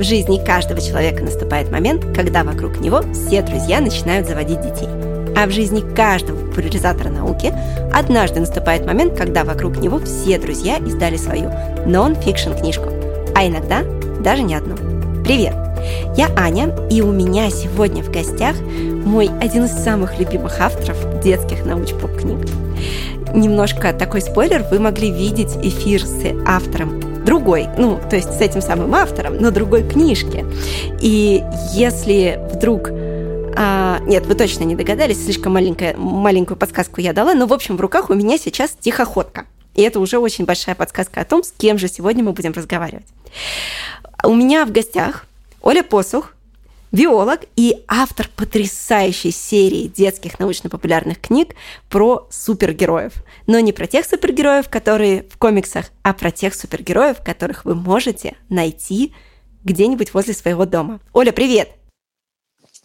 [0.00, 4.88] В жизни каждого человека наступает момент, когда вокруг него все друзья начинают заводить детей.
[5.36, 7.52] А в жизни каждого популяризатора науки
[7.92, 11.50] однажды наступает момент, когда вокруг него все друзья издали свою
[11.84, 12.88] нон-фикшн книжку,
[13.34, 13.82] а иногда
[14.24, 14.76] даже не одну.
[15.22, 15.54] Привет!
[16.16, 18.56] Я Аня, и у меня сегодня в гостях
[19.04, 22.48] мой один из самых любимых авторов детских науч-поп книг.
[23.34, 28.62] Немножко такой спойлер, вы могли видеть эфир с автором другой, ну, то есть с этим
[28.62, 30.44] самым автором, но другой книжки.
[31.00, 32.90] И если вдруг
[33.56, 37.76] а, нет, вы точно не догадались, слишком маленькая, маленькую подсказку я дала, но, в общем,
[37.76, 39.46] в руках у меня сейчас тихоходка.
[39.74, 43.06] И это уже очень большая подсказка о том, с кем же сегодня мы будем разговаривать.
[44.24, 45.26] У меня в гостях
[45.62, 46.34] Оля Посух,
[46.92, 51.54] биолог и автор потрясающей серии детских научно-популярных книг
[51.88, 53.14] про супергероев.
[53.46, 58.36] Но не про тех супергероев, которые в комиксах, а про тех супергероев, которых вы можете
[58.48, 59.14] найти
[59.64, 61.00] где-нибудь возле своего дома.
[61.12, 61.70] Оля, привет!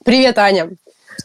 [0.04, 0.70] Привет, Аня!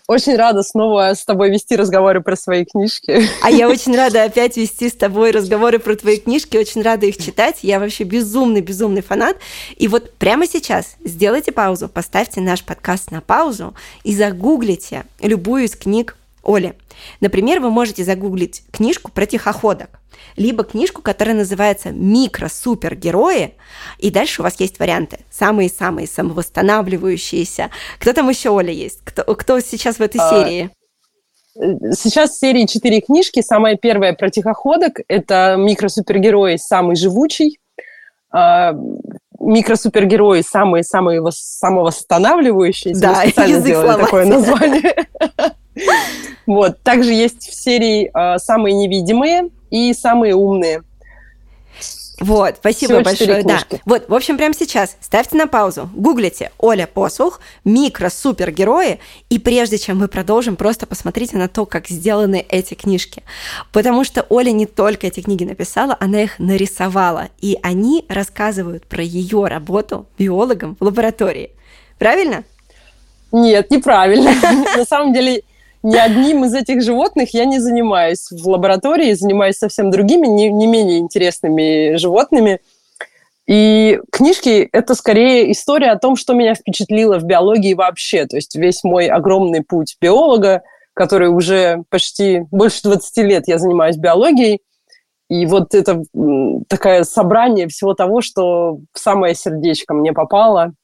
[0.06, 3.22] Очень рада снова с тобой вести разговоры про свои книжки.
[3.42, 7.16] А я очень рада опять вести с тобой разговоры про твои книжки, очень рада их
[7.16, 7.58] читать.
[7.62, 9.36] Я вообще безумный-безумный фанат.
[9.76, 13.74] И вот прямо сейчас сделайте паузу, поставьте наш подкаст на паузу
[14.04, 16.74] и загуглите любую из книг Оли.
[17.20, 20.00] Например, вы можете загуглить книжку про тихоходок
[20.36, 23.54] либо книжку, которая называется «Микро-супергерои»,
[23.98, 25.20] и дальше у вас есть варианты.
[25.30, 27.70] Самые-самые самовосстанавливающиеся.
[27.98, 29.00] Кто там еще, Оля, есть?
[29.04, 30.70] Кто, кто сейчас в этой а, серии?
[31.54, 33.42] Сейчас в серии четыре книжки.
[33.42, 35.00] Самая первая про тихоходок.
[35.08, 36.56] Это «Микро-супергерои.
[36.56, 37.58] Самый живучий».
[39.50, 43.00] Микросупергерои самые-самые самовосстанавливающиеся.
[43.00, 44.94] Да, специально сделали такое название.
[46.46, 46.82] Вот.
[46.82, 50.82] Также есть в серии а, «Самые невидимые», и самые умные.
[52.20, 53.42] Вот, спасибо Всего большое.
[53.42, 53.60] Да.
[53.86, 59.98] Вот, в общем, прямо сейчас ставьте на паузу, гуглите Оля Посух, микро-супергерои, и прежде чем
[59.98, 63.22] мы продолжим, просто посмотрите на то, как сделаны эти книжки.
[63.72, 69.02] Потому что Оля не только эти книги написала, она их нарисовала, и они рассказывают про
[69.02, 71.52] ее работу биологом в лаборатории.
[71.98, 72.44] Правильно?
[73.32, 74.32] Нет, неправильно.
[74.76, 75.42] На самом деле
[75.82, 80.66] ни одним из этих животных я не занимаюсь в лаборатории, занимаюсь совсем другими, не, не
[80.66, 82.60] менее интересными животными.
[83.46, 88.26] И книжки— это скорее история о том, что меня впечатлило в биологии вообще.
[88.26, 90.62] То есть весь мой огромный путь биолога,
[90.94, 94.60] который уже почти больше 20 лет я занимаюсь биологией,
[95.30, 96.02] и вот это
[96.68, 100.74] такое собрание всего того, что в самое сердечко мне попало.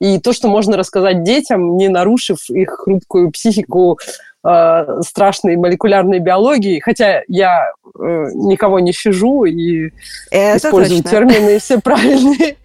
[0.00, 4.00] И то, что можно рассказать детям, не нарушив их хрупкую психику
[4.44, 7.98] э, страшной молекулярной биологии, хотя я э,
[8.34, 9.90] никого не щажу и
[10.30, 11.10] Это использую точно.
[11.10, 12.56] термины все правильные.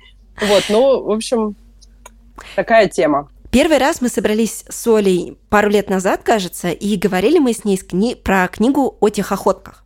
[0.41, 1.55] Вот, ну, в общем,
[2.55, 3.29] такая тема.
[3.51, 8.15] Первый раз мы собрались с Олей пару лет назад, кажется, и говорили мы с ней
[8.15, 9.83] про книгу о тихоходках.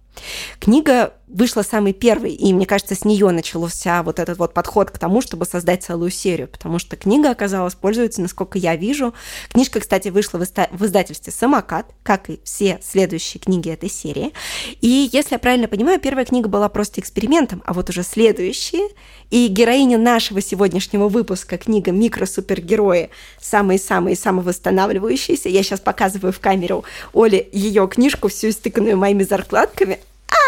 [0.59, 4.97] Книга вышла самый первый, и мне кажется, с нее начался вот этот вот подход к
[4.97, 9.13] тому, чтобы создать целую серию, потому что книга оказалась, пользуется, насколько я вижу.
[9.49, 14.33] Книжка, кстати, вышла в, издательстве «Самокат», как и все следующие книги этой серии.
[14.81, 18.89] И, если я правильно понимаю, первая книга была просто экспериментом, а вот уже следующие,
[19.29, 23.09] и героиня нашего сегодняшнего выпуска, книга «Микросупергерои»,
[23.39, 29.99] самые-самые самовосстанавливающиеся, я сейчас показываю в камеру Оле ее книжку, всю истыканную моими заркладками,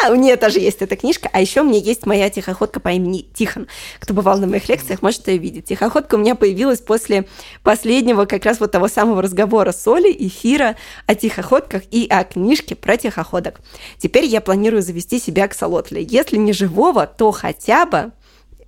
[0.02, 1.30] а, у нее тоже есть эта книжка.
[1.32, 3.68] А еще у меня есть моя тихоходка по имени Тихон.
[4.00, 5.66] Кто бывал на моих лекциях, может ее видеть.
[5.66, 7.28] Тихоходка у меня появилась после
[7.64, 10.76] последнего как раз вот того самого разговора с Олей, эфира
[11.08, 13.62] о тихоходках и о книжке про тихоходок.
[13.98, 16.02] Теперь я планирую завести себе аксолотля.
[16.02, 18.12] Если не живого, то хотя бы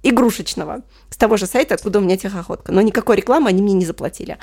[0.03, 0.83] игрушечного.
[1.09, 2.71] С того же сайта, откуда у меня тихоходка.
[2.71, 4.37] Но никакой рекламы они мне не заплатили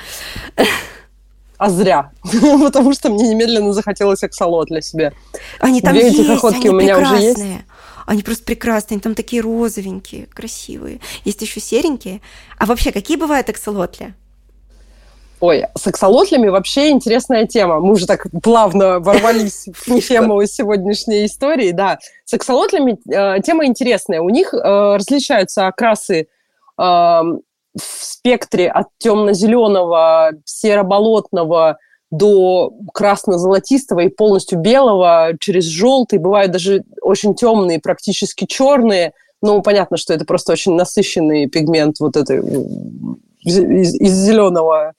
[1.63, 2.11] а зря,
[2.61, 5.13] потому что мне немедленно захотелось аксолот для себя.
[5.61, 7.35] Они там Две есть, они у меня прекрасные.
[7.35, 7.63] уже есть.
[8.05, 10.99] Они просто прекрасные, они там такие розовенькие, красивые.
[11.25, 12.21] Есть еще серенькие.
[12.59, 14.13] А вообще, какие бывают аксолотли?
[15.39, 17.79] Ой, с аксолотлями вообще интересная тема.
[17.79, 21.71] Мы уже так плавно ворвались в тему сегодняшней истории.
[21.71, 24.21] Да, с аксолотлями э, тема интересная.
[24.21, 24.59] У них э,
[24.97, 26.27] различаются окрасы
[26.77, 27.21] э,
[27.77, 31.79] в спектре от темно-зеленого, серо-болотного
[32.11, 39.13] до красно-золотистого и полностью белого, через желтый, бывают даже очень темные, практически черные.
[39.41, 42.43] Ну, понятно, что это просто очень насыщенный пигмент вот этой
[43.45, 44.93] из, из зеленого,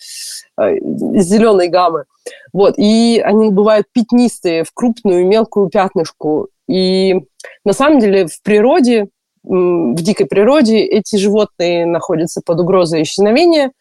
[0.58, 2.06] э, из зеленой гаммы.
[2.52, 6.50] Вот, и они бывают пятнистые, в крупную, мелкую пятнышку.
[6.68, 7.16] И
[7.64, 9.08] на самом деле в природе
[9.44, 13.72] в дикой природе эти животные находятся под угрозой исчезновения,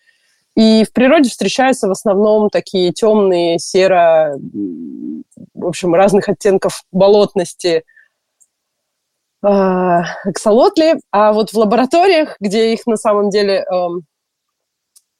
[0.55, 4.37] и в природе встречаются в основном такие темные, серо,
[5.55, 7.85] в общем, разных оттенков болотности
[9.43, 9.47] э,
[10.25, 13.87] аксолотли, а вот в лабораториях, где их на самом деле э,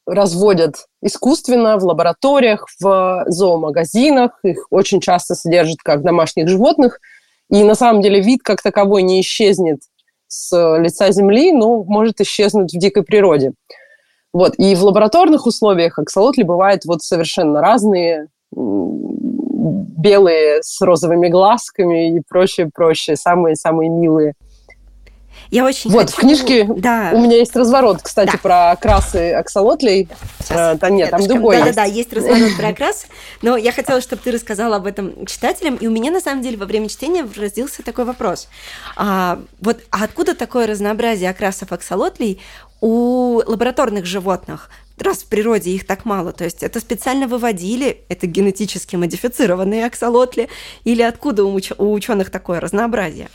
[0.07, 4.39] разводят искусственно в лабораториях, в зоомагазинах.
[4.43, 7.01] Их очень часто содержат как домашних животных.
[7.51, 9.81] И на самом деле вид как таковой не исчезнет
[10.33, 13.53] с лица Земли, но может исчезнуть в дикой природе.
[14.33, 14.55] Вот.
[14.57, 22.71] И в лабораторных условиях аксолотли бывают вот совершенно разные, белые с розовыми глазками и прочее,
[22.75, 24.33] прочее, самые-самые милые.
[25.53, 26.17] Я очень вот, хочу...
[26.17, 27.11] в книжке да.
[27.13, 28.39] у меня есть разворот, кстати, да.
[28.39, 30.09] про окрасы аксолотлей.
[30.41, 30.79] Сейчас.
[30.81, 31.77] А, нет, там другой да, есть.
[31.77, 33.07] Да-да-да, есть разворот про окрас,
[33.43, 36.57] но я хотела, чтобы ты рассказала об этом читателям, и у меня, на самом деле,
[36.57, 38.49] во время чтения родился такой вопрос.
[38.97, 42.41] А, вот а откуда такое разнообразие окрасов аксолотлей
[42.81, 44.71] у лабораторных животных?
[44.99, 50.49] раз в природе их так мало, то есть это специально выводили, это генетически модифицированные аксолотли,
[50.85, 53.29] или откуда у, у ученых такое разнообразие?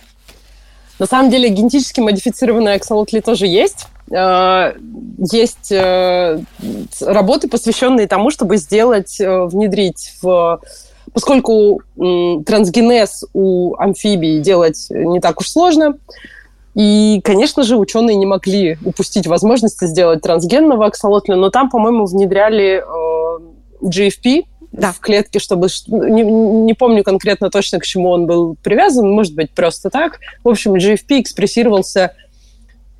[1.00, 3.88] На самом деле генетически модифицированные аксолотли тоже есть.
[4.12, 4.74] Э,
[5.32, 6.40] есть э,
[7.02, 10.62] работы, посвященные тому, чтобы сделать, э, внедрить в
[11.14, 15.98] поскольку трансгенез у амфибий делать не так уж сложно,
[16.76, 22.84] и, конечно же, ученые не могли упустить возможности сделать трансгенного аксолотля, но там, по-моему, внедряли
[23.82, 24.92] GFP, да.
[24.92, 25.68] в клетке, чтобы...
[25.88, 30.20] Не, не помню конкретно точно, к чему он был привязан, может быть, просто так.
[30.44, 32.14] В общем, GFP экспрессировался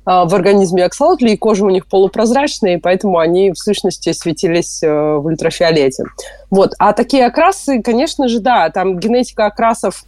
[0.04, 4.82] а, в организме аксолотли, и кожа у них полупрозрачная, и поэтому они, в сущности, светились
[4.82, 6.04] э, в ультрафиолете.
[6.50, 6.72] Вот.
[6.78, 10.04] А такие окрасы, конечно же, да, там генетика окрасов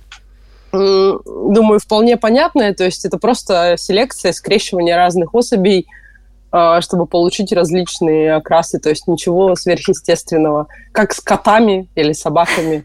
[0.72, 2.72] думаю, вполне понятная.
[2.74, 5.86] То есть это просто селекция, скрещивание разных особей–
[6.80, 12.84] чтобы получить различные окрасы, то есть ничего сверхъестественного, как с котами или собаками.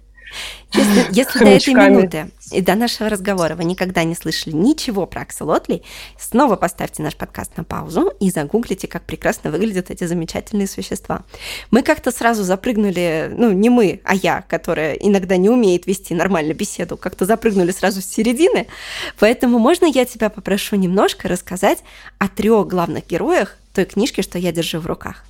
[0.73, 5.21] Если, если до этой минуты и до нашего разговора вы никогда не слышали ничего про
[5.21, 5.83] акселотлей,
[6.19, 11.24] снова поставьте наш подкаст на паузу и загуглите, как прекрасно выглядят эти замечательные существа.
[11.71, 16.53] Мы как-то сразу запрыгнули, ну, не мы, а я, которая иногда не умеет вести нормально
[16.53, 18.68] беседу, как-то запрыгнули сразу с середины.
[19.19, 21.80] Поэтому можно я тебя попрошу немножко рассказать
[22.19, 25.25] о трех главных героях той книжки, что я держу в руках?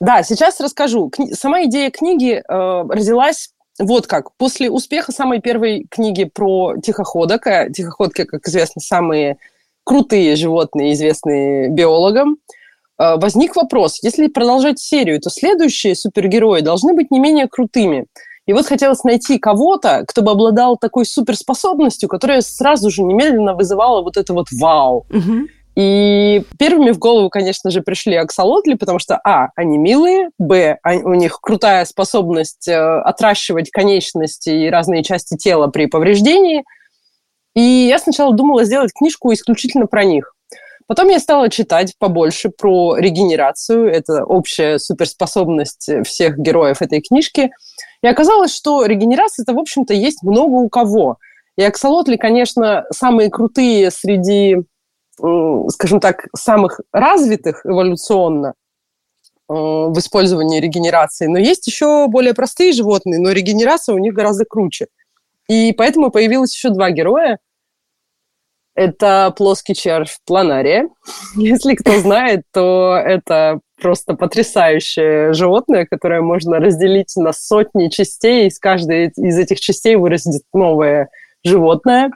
[0.00, 1.10] Да, сейчас расскажу.
[1.32, 4.34] Сама идея книги э, родилась вот как.
[4.36, 9.38] После успеха самой первой книги про тихоходок, а тихоходки, как известно, самые
[9.84, 12.36] крутые животные, известные биологам,
[12.98, 18.06] э, возник вопрос, если продолжать серию, то следующие супергерои должны быть не менее крутыми.
[18.46, 24.02] И вот хотелось найти кого-то, кто бы обладал такой суперспособностью, которая сразу же немедленно вызывала
[24.02, 25.06] вот это вот вау.
[25.10, 25.48] Угу.
[25.78, 31.14] И первыми в голову, конечно же, пришли аксолотли, потому что, а, они милые, б, у
[31.14, 36.64] них крутая способность э, отращивать конечности и разные части тела при повреждении.
[37.54, 40.34] И я сначала думала сделать книжку исключительно про них.
[40.88, 43.88] Потом я стала читать побольше про регенерацию.
[43.88, 47.52] Это общая суперспособность всех героев этой книжки.
[48.02, 51.18] И оказалось, что регенерация это, в общем-то, есть много у кого.
[51.56, 54.56] И аксолотли, конечно, самые крутые среди
[55.70, 58.54] скажем так, самых развитых эволюционно
[59.48, 61.26] э, в использовании регенерации.
[61.26, 64.86] Но есть еще более простые животные, но регенерация у них гораздо круче.
[65.48, 67.38] И поэтому появилось еще два героя.
[68.74, 70.88] Это плоский червь планария.
[71.34, 78.48] Если кто знает, то это просто потрясающее животное, которое можно разделить на сотни частей, и
[78.48, 81.08] из каждой из этих частей вырастет новое
[81.44, 82.10] животное.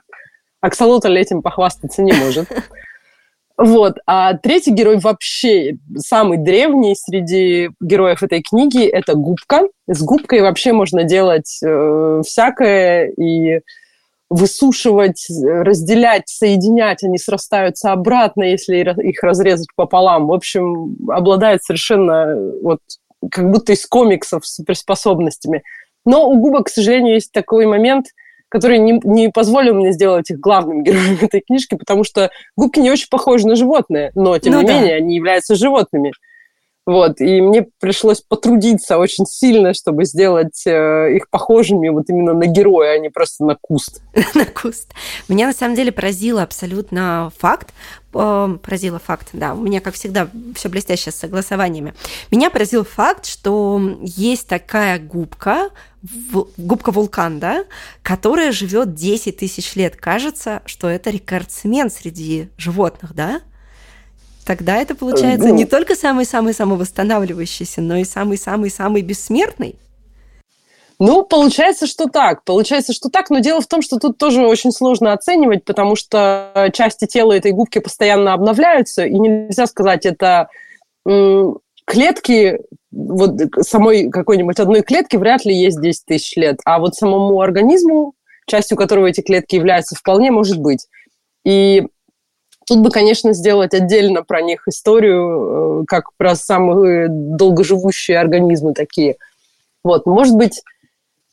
[0.60, 2.48] Аксолотль этим похвастаться не может.
[3.58, 3.98] Вот.
[4.06, 9.62] А третий герой вообще самый древний среди героев этой книги– это губка.
[9.86, 13.60] С губкой вообще можно делать э, всякое и
[14.30, 17.04] высушивать, разделять, соединять.
[17.04, 20.28] Они срастаются обратно, если их разрезать пополам.
[20.28, 22.80] В общем, обладает совершенно вот
[23.30, 25.62] как будто из комиксов суперспособностями.
[26.04, 28.06] Но у губок, к сожалению, есть такой момент–
[28.52, 32.90] который не, не позволил мне сделать их главным героем этой книжки, потому что губки не
[32.90, 34.78] очень похожи на животные, но, тем ну, не да.
[34.78, 36.12] менее, они являются животными.
[36.84, 42.46] Вот, и мне пришлось потрудиться очень сильно, чтобы сделать э, их похожими вот именно на
[42.46, 44.02] героя, а не просто на куст.
[44.34, 44.92] На куст.
[45.28, 47.72] Меня на самом деле поразило абсолютно факт,
[48.14, 51.94] э, поразило факт, да, у меня, как всегда, все блестяще с согласованиями.
[52.32, 55.70] Меня поразил факт, что есть такая губка,
[56.56, 57.64] губка вулкан, да,
[58.02, 59.94] которая живет 10 тысяч лет.
[59.94, 63.40] Кажется, что это рекордсмен среди животных, да?
[64.44, 69.76] Тогда это получается ну, не только самый-самый-самый восстанавливающийся, но и самый-самый-самый бессмертный.
[70.98, 72.44] Ну, получается, что так.
[72.44, 76.70] Получается, что так, но дело в том, что тут тоже очень сложно оценивать, потому что
[76.72, 80.48] части тела этой губки постоянно обновляются, и нельзя сказать, это
[81.84, 82.60] клетки,
[82.92, 88.14] вот самой какой-нибудь одной клетки вряд ли есть 10 тысяч лет, а вот самому организму,
[88.46, 90.86] частью которого эти клетки являются, вполне может быть.
[91.44, 91.84] И
[92.66, 99.16] Тут бы, конечно, сделать отдельно про них историю, э, как про самые долгоживущие организмы такие.
[99.84, 100.62] Вот, может быть,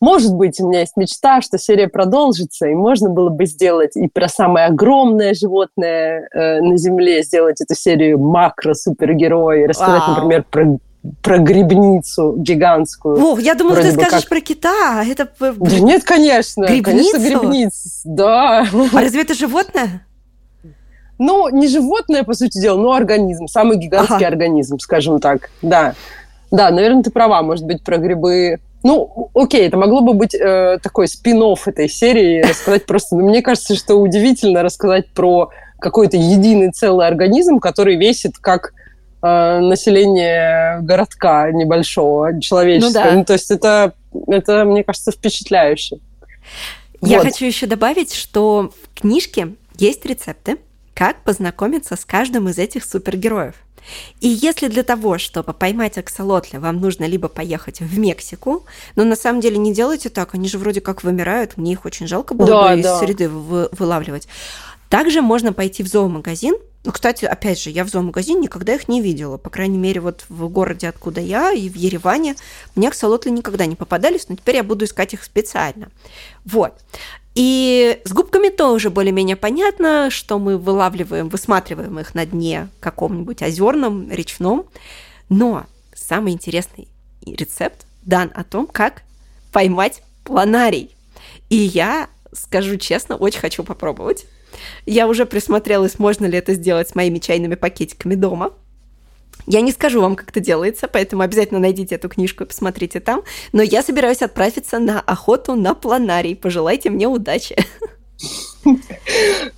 [0.02, 4.08] может быть, у меня есть мечта, что серия продолжится, и можно было бы сделать и
[4.08, 10.16] про самое огромное животное э, на Земле, сделать эту серию макро-супергерои, рассказать, Вау.
[10.16, 10.78] например, про
[11.22, 13.18] про грибницу гигантскую.
[13.24, 14.30] О, я думала, ты скажешь как...
[14.30, 15.06] про кита.
[15.06, 15.30] Это...
[15.40, 16.66] Да нет, конечно.
[16.66, 17.12] Грибницу?
[17.12, 18.66] Конечно, грибниц, да.
[18.92, 20.06] А разве это животное?
[21.20, 23.48] Ну, не животное, по сути дела, но организм.
[23.48, 24.28] Самый гигантский ага.
[24.28, 25.50] организм, скажем так.
[25.62, 25.94] Да.
[26.50, 27.42] Да, наверное, ты права.
[27.44, 28.60] Может быть, про грибы...
[28.84, 33.18] Ну, окей, это могло бы быть э, такой спин этой серии, рассказать просто...
[33.18, 35.50] Но мне кажется, что удивительно рассказать про
[35.80, 38.74] какой-то единый целый организм, который весит как
[39.22, 43.04] э, население городка небольшого, человеческого.
[43.04, 43.12] Ну, да.
[43.12, 43.94] ну, то есть это,
[44.28, 45.98] это, мне кажется, впечатляюще.
[47.02, 47.28] Я вот.
[47.28, 50.58] хочу еще добавить, что в книжке есть рецепты,
[51.00, 53.56] как познакомиться с каждым из этих супергероев.
[54.20, 58.66] И если для того, чтобы поймать аксолотля, вам нужно либо поехать в Мексику,
[58.98, 62.06] но на самом деле не делайте так, они же вроде как вымирают, мне их очень
[62.06, 62.96] жалко было да, бы да.
[62.96, 64.28] из среды вы, вылавливать.
[64.90, 66.56] Также можно пойти в зоомагазин.
[66.84, 69.38] Ну, кстати, опять же, я в зоомагазине никогда их не видела.
[69.38, 72.36] По крайней мере, вот в городе, откуда я, и в Ереване,
[72.76, 75.90] мне аксолотли никогда не попадались, но теперь я буду искать их специально.
[76.44, 76.74] Вот.
[77.40, 84.12] И с губками тоже более-менее понятно, что мы вылавливаем, высматриваем их на дне каком-нибудь озерном,
[84.12, 84.66] речном.
[85.30, 85.66] Но
[85.96, 86.90] самый интересный
[87.26, 89.04] рецепт дан о том, как
[89.54, 90.94] поймать планарий.
[91.50, 94.26] И я, скажу честно, очень хочу попробовать.
[94.86, 98.52] Я уже присмотрелась, можно ли это сделать с моими чайными пакетиками дома.
[99.48, 103.24] Я не скажу вам, как это делается, поэтому обязательно найдите эту книжку и посмотрите там.
[103.52, 106.36] Но я собираюсь отправиться на охоту на планарий.
[106.36, 107.56] Пожелайте мне удачи.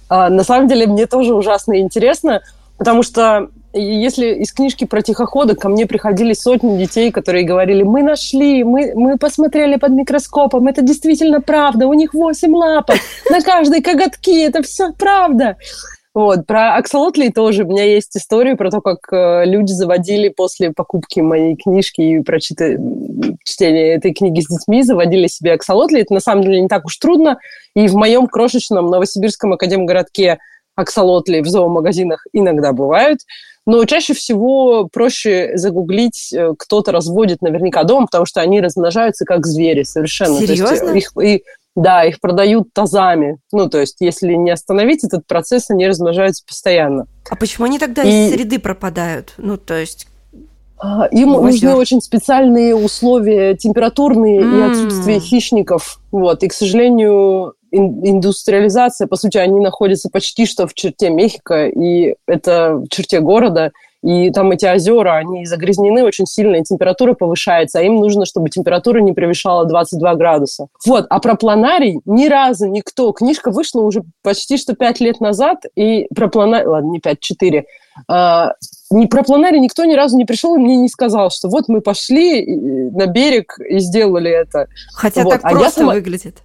[0.08, 2.44] А, на самом деле, мне тоже ужасно интересно,
[2.78, 8.04] потому что если из книжки про тихохода ко мне приходили сотни детей, которые говорили, мы
[8.04, 12.98] нашли, мы, мы посмотрели под микроскопом, это действительно правда, у них восемь лапок,
[13.30, 15.58] на каждой коготки, это все правда.
[16.14, 17.64] Вот, про аксолотлей тоже.
[17.64, 22.20] У меня есть история про то, как э, люди заводили после покупки моей книжки и
[22.20, 22.76] прочита...
[23.46, 26.02] чтения этой книги с детьми, заводили себе аксолотли.
[26.02, 27.40] Это на самом деле не так уж трудно.
[27.76, 30.40] И в моем крошечном Новосибирском академгородке
[30.76, 33.20] аксолотли в зоомагазинах иногда бывают.
[33.66, 39.46] Но чаще всего проще загуглить, э, кто-то разводит наверняка дома, потому что они размножаются как
[39.46, 40.40] звери совершенно.
[40.40, 40.78] Серьезно?
[40.78, 41.44] То есть их, и
[41.76, 43.38] да, их продают тазами.
[43.52, 47.08] Ну, то есть, если не остановить этот процесс, они размножаются постоянно.
[47.30, 48.28] А почему они тогда и...
[48.28, 49.34] из среды пропадают?
[49.38, 50.08] Ну, то есть...
[50.84, 54.58] А, им нужны очень специальные условия температурные mm.
[54.58, 56.00] и отсутствие хищников.
[56.12, 56.42] Вот.
[56.44, 62.76] И, к сожалению, индустриализация, по сути, они находятся почти что в черте Мехико, и это
[62.76, 63.72] в черте города,
[64.04, 68.50] и там эти озера, они загрязнены очень сильно, и температура повышается, а им нужно, чтобы
[68.50, 70.68] температура не превышала 22 градуса.
[70.86, 75.64] Вот, а про планарий ни разу никто, книжка вышла уже почти что 5 лет назад,
[75.76, 77.66] и про планарий, ладно, не 5, 4,
[78.08, 78.54] а,
[78.90, 81.82] не про планарий никто ни разу не пришел и мне не сказал, что вот мы
[81.82, 84.68] пошли на берег и сделали это.
[84.94, 85.32] Хотя вот.
[85.32, 85.94] так а просто сама...
[85.94, 86.42] выглядит.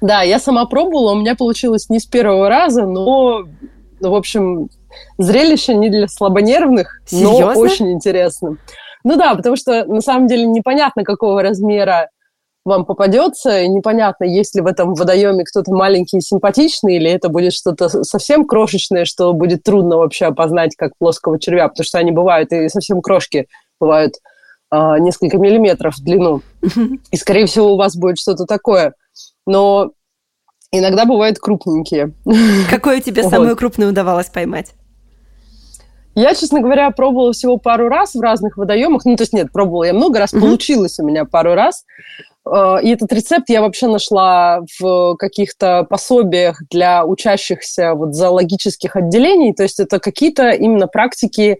[0.00, 3.44] Да, я сама пробовала, у меня получилось не с первого раза, но,
[4.00, 4.68] в общем,
[5.18, 7.54] зрелище не для слабонервных, Серьезно?
[7.54, 8.56] но очень интересно.
[9.04, 12.08] Ну да, потому что на самом деле непонятно, какого размера
[12.64, 17.28] вам попадется, и непонятно, есть ли в этом водоеме кто-то маленький и симпатичный, или это
[17.28, 22.10] будет что-то совсем крошечное, что будет трудно вообще опознать как плоского червя, потому что они
[22.10, 23.46] бывают и совсем крошки
[23.80, 24.14] бывают
[24.68, 26.42] а, несколько миллиметров в длину.
[27.12, 28.94] И, скорее всего, у вас будет что-то такое.
[29.46, 29.92] Но
[30.72, 32.12] иногда бывают крупненькие.
[32.68, 34.74] Какое тебе самое крупное удавалось поймать?
[36.16, 39.04] Я, честно говоря, пробовала всего пару раз в разных водоемах.
[39.04, 40.40] Ну, то есть нет, пробовала я много раз, mm-hmm.
[40.40, 41.84] получилось у меня пару раз.
[42.50, 49.52] Э, и этот рецепт я вообще нашла в каких-то пособиях для учащихся вот зоологических отделений.
[49.52, 51.58] То есть это какие-то именно практики,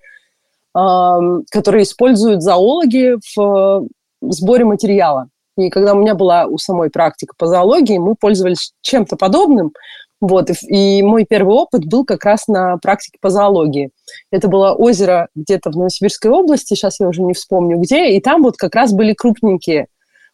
[0.74, 3.86] эм, которые используют зоологи в
[4.22, 5.28] сборе материала.
[5.58, 9.72] И когда у меня была у самой практика по зоологии, мы пользовались чем-то подобным.
[10.20, 13.90] Вот, и, мой первый опыт был как раз на практике по зоологии.
[14.30, 18.42] Это было озеро где-то в Новосибирской области, сейчас я уже не вспомню где, и там
[18.42, 19.88] вот как раз были крупненькие.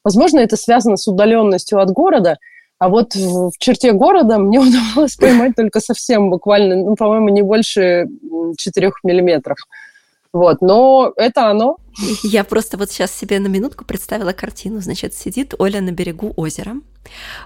[0.04, 2.38] Возможно, это связано с удаленностью от города,
[2.78, 7.42] а вот в, в черте города мне удавалось поймать только совсем буквально, ну, по-моему, не
[7.42, 8.06] больше
[8.58, 9.58] 4 миллиметров.
[10.32, 11.76] Вот, но это оно.
[12.22, 14.80] Я просто вот сейчас себе на минутку представила картину.
[14.80, 16.76] Значит, сидит Оля на берегу озера,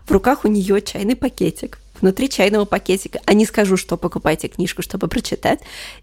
[0.07, 4.83] в руках у нее чайный пакетик, внутри чайного пакетика, а не скажу, что покупайте книжку,
[4.83, 5.61] чтобы прочитать,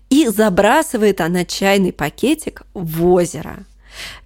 [0.09, 3.65] и забрасывает она чайный пакетик в озеро.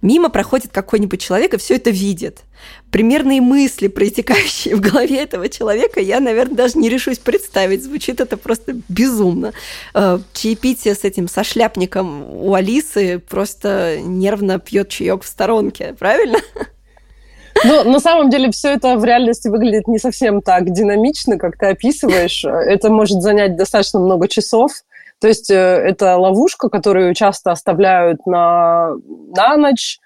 [0.02, 2.42] Мимо проходит какой-нибудь человек и все это видит.
[2.90, 7.84] Примерные мысли, протекающие в голове этого человека, я, наверное, даже не решусь представить.
[7.84, 9.52] Звучит это просто безумно.
[9.94, 16.38] Э, чаепитие с этим сошляпником у Алисы просто нервно пьет чаек в сторонке, правильно?
[17.64, 21.66] Ну, на самом деле, все это в реальности выглядит не совсем так динамично, как ты
[21.66, 22.44] описываешь.
[22.44, 24.72] Это может занять достаточно много часов.
[25.20, 28.90] То есть э, это ловушка, которую часто оставляют на,
[29.34, 29.98] на ночь,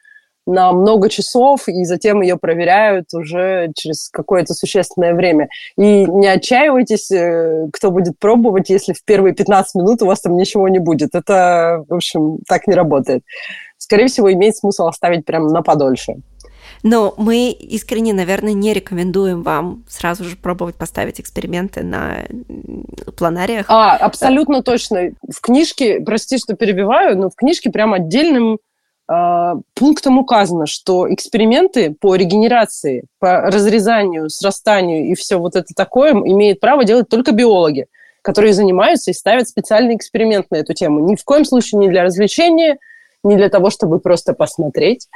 [0.46, 5.48] на много часов, и затем ее проверяют уже через какое-то существенное время.
[5.76, 10.36] И не отчаивайтесь, э, кто будет пробовать, если в первые 15 минут у вас там
[10.36, 11.14] ничего не будет.
[11.14, 13.22] Это, в общем, так не работает.
[13.78, 16.14] Скорее всего, имеет смысл оставить прям на подольше.
[16.82, 22.24] Но мы искренне, наверное, не рекомендуем вам сразу же пробовать поставить эксперименты на
[23.16, 23.66] планариях.
[23.68, 25.12] А, абсолютно точно.
[25.28, 28.58] В книжке, прости, что перебиваю, но в книжке прям отдельным
[29.08, 36.12] э, пунктом указано, что эксперименты по регенерации, по разрезанию, срастанию и все вот это такое
[36.12, 37.86] имеют право делать только биологи,
[38.22, 41.08] которые занимаются и ставят специальный эксперимент на эту тему.
[41.08, 42.78] Ни в коем случае не для развлечения,
[43.22, 45.08] не для того, чтобы просто посмотреть.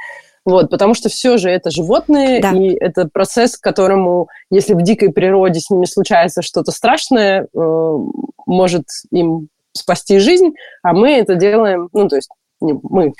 [0.47, 2.53] Вот, потому что все же это животные, да.
[2.53, 7.97] и это процесс, которому, если в дикой природе с ними случается что-то страшное, э,
[8.45, 12.29] может им спасти жизнь, а мы это делаем, ну, то есть
[12.61, 13.11] не мы,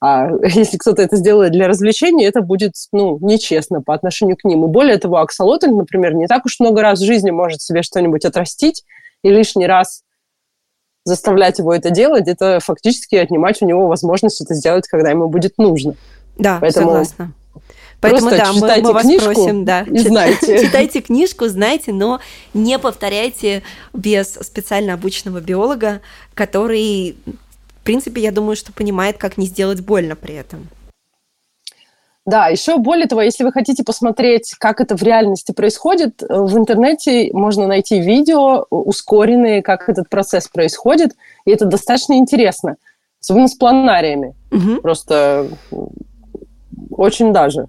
[0.00, 4.64] а если кто-то это сделает для развлечения, это будет, ну, нечестно по отношению к ним.
[4.64, 8.24] И более того, аксолотль, например, не так уж много раз в жизни может себе что-нибудь
[8.24, 8.84] отрастить,
[9.24, 10.02] и лишний раз
[11.02, 15.58] заставлять его это делать, это фактически отнимать у него возможность это сделать, когда ему будет
[15.58, 15.96] нужно.
[16.36, 17.32] Да, Поэтому согласна.
[18.00, 20.60] Поэтому да, мы, мы вас просим, да, и знайте.
[20.66, 22.20] читайте книжку, знайте, но
[22.52, 23.62] не повторяйте
[23.94, 26.02] без специально обученного биолога,
[26.34, 27.16] который,
[27.80, 30.68] в принципе, я думаю, что понимает, как не сделать больно при этом.
[32.26, 37.30] Да, еще более того, если вы хотите посмотреть, как это в реальности происходит, в интернете
[37.32, 41.12] можно найти видео ускоренные, как этот процесс происходит,
[41.44, 42.76] и это достаточно интересно,
[43.20, 44.34] особенно с планариями.
[44.50, 44.82] Угу.
[44.82, 45.48] Просто
[46.90, 47.66] очень даже.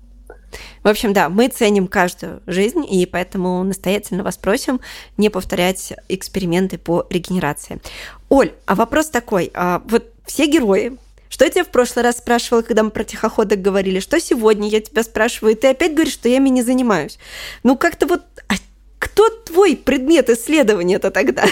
[0.83, 4.79] В общем, да, мы ценим каждую жизнь, и поэтому настоятельно вас просим
[5.17, 7.81] не повторять эксперименты по регенерации.
[8.29, 9.51] Оль, а вопрос такой.
[9.53, 10.97] А вот все герои,
[11.29, 13.99] что я тебя в прошлый раз спрашивала, когда мы про тихоходок говорили?
[13.99, 15.53] Что сегодня я тебя спрашиваю?
[15.53, 17.19] И ты опять говоришь, что я ими не занимаюсь.
[17.63, 18.21] Ну, как-то вот...
[18.47, 18.53] А
[18.99, 21.43] кто твой предмет исследования-то тогда?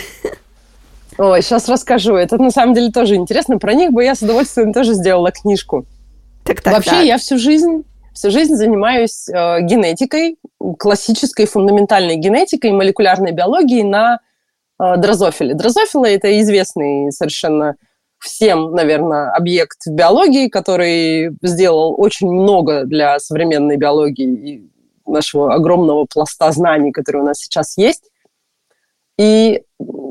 [1.18, 2.15] Ой, сейчас расскажу.
[2.15, 3.58] Это на самом деле тоже интересно.
[3.58, 5.86] Про них бы я с удовольствием тоже сделала книжку.
[6.46, 7.06] Так, так, Вообще так.
[7.06, 10.38] я всю жизнь всю жизнь занимаюсь э, генетикой,
[10.80, 14.20] классической фундаментальной генетикой, молекулярной биологией на
[14.80, 15.54] э, дрозофиле.
[15.54, 17.76] Дрозофилы– это известный совершенно
[18.20, 24.72] всем, наверное, объект в биологии, который сделал очень много для современной биологии и
[25.06, 28.10] нашего огромного пласта знаний, который у нас сейчас есть.
[29.20, 29.62] И,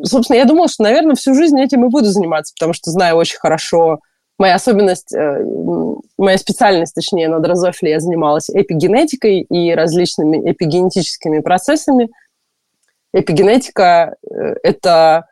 [0.05, 3.39] собственно, я думала, что, наверное, всю жизнь этим и буду заниматься, потому что знаю очень
[3.39, 4.01] хорошо
[4.39, 5.45] моя особенность, э,
[6.19, 12.09] моя специальность, точнее, на дрозофиле, я занималась эпигенетикой и различными эпигенетическими процессами.
[13.13, 15.27] Эпигенетика э,– это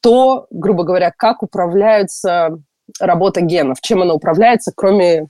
[0.00, 2.58] то, грубо говоря, как управляется
[3.00, 5.26] работа генов, чем она управляется, кроме,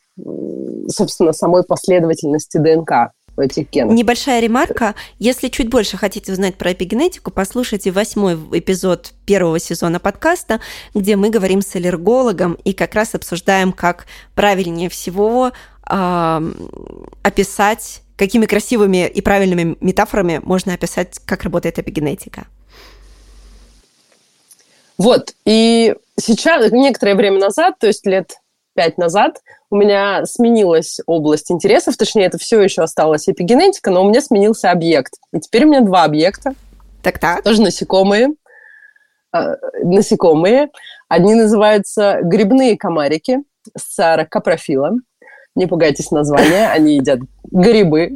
[0.89, 3.95] собственно, самой последовательности ДНК этих генов.
[3.95, 4.95] Небольшая ремарка.
[5.19, 10.61] Если чуть больше хотите узнать про эпигенетику, послушайте восьмой эпизод первого сезона подкаста,
[10.95, 15.53] где мы говорим с аллергологом и как раз обсуждаем, как правильнее всего
[15.89, 16.53] э,
[17.23, 22.47] описать, какими красивыми и правильными метафорами можно описать, как работает эпигенетика.
[24.99, 28.39] Вот, и сейчас, некоторое время назад, то есть лет
[28.77, 34.09] пять назад, у меня сменилась область интересов, точнее, это все еще осталась эпигенетика, но у
[34.09, 35.15] меня сменился объект.
[35.33, 36.55] И теперь у меня два объекта.
[37.03, 37.43] Так-так.
[37.43, 38.29] Тоже насекомые.
[39.35, 40.69] Э, насекомые.
[41.09, 43.39] Одни называются грибные комарики
[43.77, 45.01] с ракопрофилом.
[45.57, 48.15] Не пугайтесь названия, они едят грибы.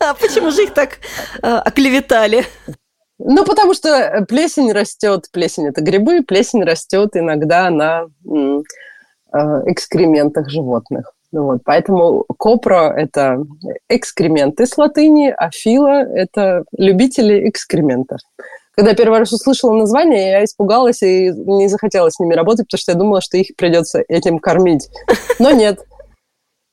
[0.00, 0.98] А почему же их так
[1.42, 2.44] э, оклеветали?
[3.18, 8.60] Ну, потому что плесень растет, плесень это грибы, плесень растет иногда на э,
[9.32, 11.12] экскрементах животных.
[11.32, 13.44] Ну вот, поэтому копра– это
[13.88, 18.20] экскременты с латыни, а фила– это любители экскрементов.
[18.76, 22.78] Когда я первый раз услышала название, я испугалась и не захотела с ними работать, потому
[22.78, 24.88] что я думала, что их придется этим кормить.
[25.38, 25.80] Но нет,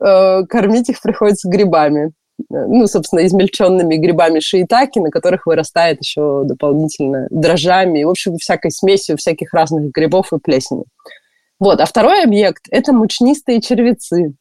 [0.02, 2.12] э, кормить их приходится грибами.
[2.50, 9.18] Ну, собственно, измельченными грибами шиитаки, на которых вырастает еще дополнительно дрожжами, в общем, всякой смесью
[9.18, 10.84] всяких разных грибов и плесени.
[11.64, 11.80] Вот.
[11.80, 14.34] А второй объект– это мучнистые червецы.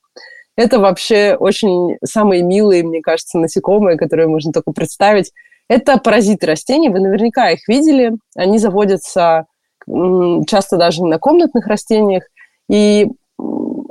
[0.56, 5.32] Это вообще очень самые милые, мне кажется, насекомые, которые можно только представить.
[5.68, 8.10] Это паразиты растений, вы наверняка их видели.
[8.34, 9.46] Они заводятся
[9.86, 12.24] часто даже на комнатных растениях
[12.68, 13.06] и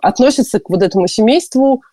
[0.01, 1.83] относятся к вот этому семейству.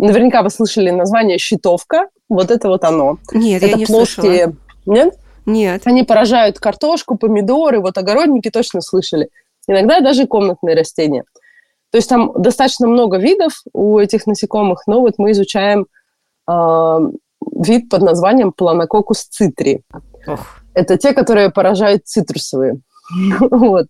[0.00, 2.08] Наверняка вы слышали название щитовка.
[2.28, 3.18] Вот это вот оно.
[3.32, 4.22] Нет, это я не плоские...
[4.24, 4.56] слышала.
[4.84, 5.14] Нет?
[5.46, 5.82] Нет.
[5.84, 7.80] Они поражают картошку, помидоры.
[7.80, 9.28] Вот огородники точно слышали.
[9.68, 11.24] Иногда даже комнатные растения.
[11.92, 15.86] То есть там достаточно много видов у этих насекомых, но вот мы изучаем
[16.50, 16.98] э,
[17.54, 19.82] вид под названием Планококус цитри.
[20.26, 20.40] Ох.
[20.74, 22.80] Это те, которые поражают цитрусовые.
[23.40, 23.86] вот.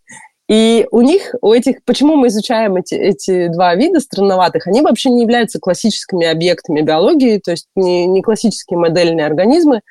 [0.48, 5.10] И у них, у этих, почему мы изучаем эти, эти два вида странноватых, они вообще
[5.10, 9.82] не являются классическими объектами биологии, то есть не, не классические модельные организмы.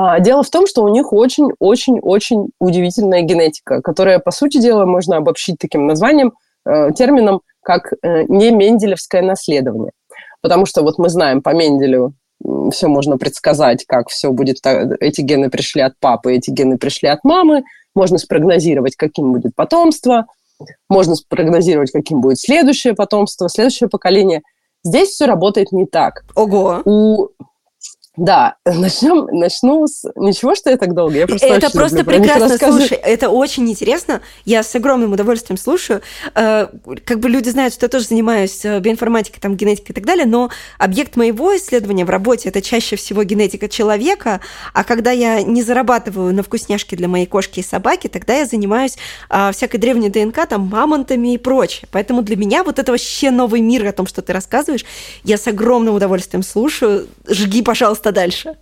[0.00, 5.16] А, дело в том, что у них очень-очень-очень удивительная генетика, которая, по сути дела, можно
[5.16, 6.34] обобщить таким названием,
[6.64, 9.90] э, термином, как э, не менделевское наследование.
[10.40, 12.12] Потому что вот мы знаем по Менделю
[12.70, 14.58] все можно предсказать, как все будет,
[15.00, 17.64] эти гены пришли от папы, эти гены пришли от мамы,
[17.96, 20.26] можно спрогнозировать, каким будет потомство,
[20.88, 24.42] можно спрогнозировать, каким будет следующее потомство, следующее поколение.
[24.84, 26.22] Здесь все работает не так.
[26.36, 26.82] Ого!
[26.84, 27.30] У
[28.18, 30.02] да, начнем, начну с...
[30.16, 34.64] Ничего, что я так долго, я просто Это просто прекрасно, слушай, это очень интересно, я
[34.64, 36.02] с огромным удовольствием слушаю.
[36.34, 36.66] Э,
[37.04, 40.26] как бы люди знают, что я тоже занимаюсь э, биоинформатикой, там, генетикой и так далее,
[40.26, 44.40] но объект моего исследования в работе– это чаще всего генетика человека,
[44.74, 48.96] а когда я не зарабатываю на вкусняшки для моей кошки и собаки, тогда я занимаюсь
[49.52, 51.88] всякой древней ДНК, там, мамонтами и прочее.
[51.92, 54.84] Поэтому для меня вот это вообще новый мир о том, что ты рассказываешь,
[55.22, 57.06] я с огромным удовольствием слушаю.
[57.28, 58.56] Жги, пожалуйста, что дальше?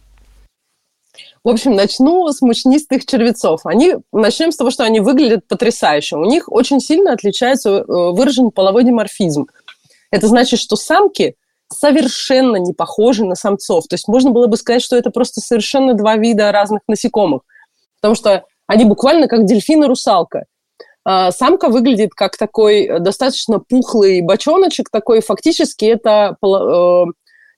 [1.45, 3.61] В общем, начну с мучнистых червецов.
[3.65, 6.17] Они, начнем с того, что они выглядят потрясающе.
[6.17, 9.47] У них очень сильно отличается э, выражен половой диморфизм.
[10.11, 11.37] Это значит, что самки
[11.73, 13.87] совершенно не похожи на самцов.
[13.87, 17.43] То есть можно было бы сказать, что это просто совершенно два вида разных насекомых.
[18.01, 20.47] Потому что они буквально как дельфин и русалка.
[21.05, 27.05] А, самка выглядит как такой достаточно пухлый бочоночек, такой фактически это э,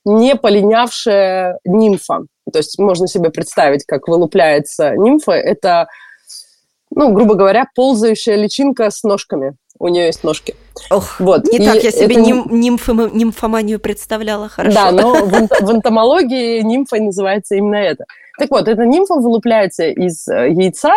[0.09, 2.25] не полинявшая нимфа.
[2.51, 5.33] То есть можно себе представить, как вылупляется нимфа.
[5.33, 5.87] Это,
[6.89, 9.55] ну, грубо говоря, ползающая личинка с ножками.
[9.77, 10.55] У нее есть ножки.
[10.91, 11.45] Ох, вот.
[11.45, 12.21] не и так я себе это...
[12.21, 14.75] ним, нимфо, нимфоманию представляла, хорошо.
[14.75, 18.05] Да, но в, в энтомологии нимфой называется именно это.
[18.37, 20.93] Так вот, эта нимфа вылупляется из э, яйца,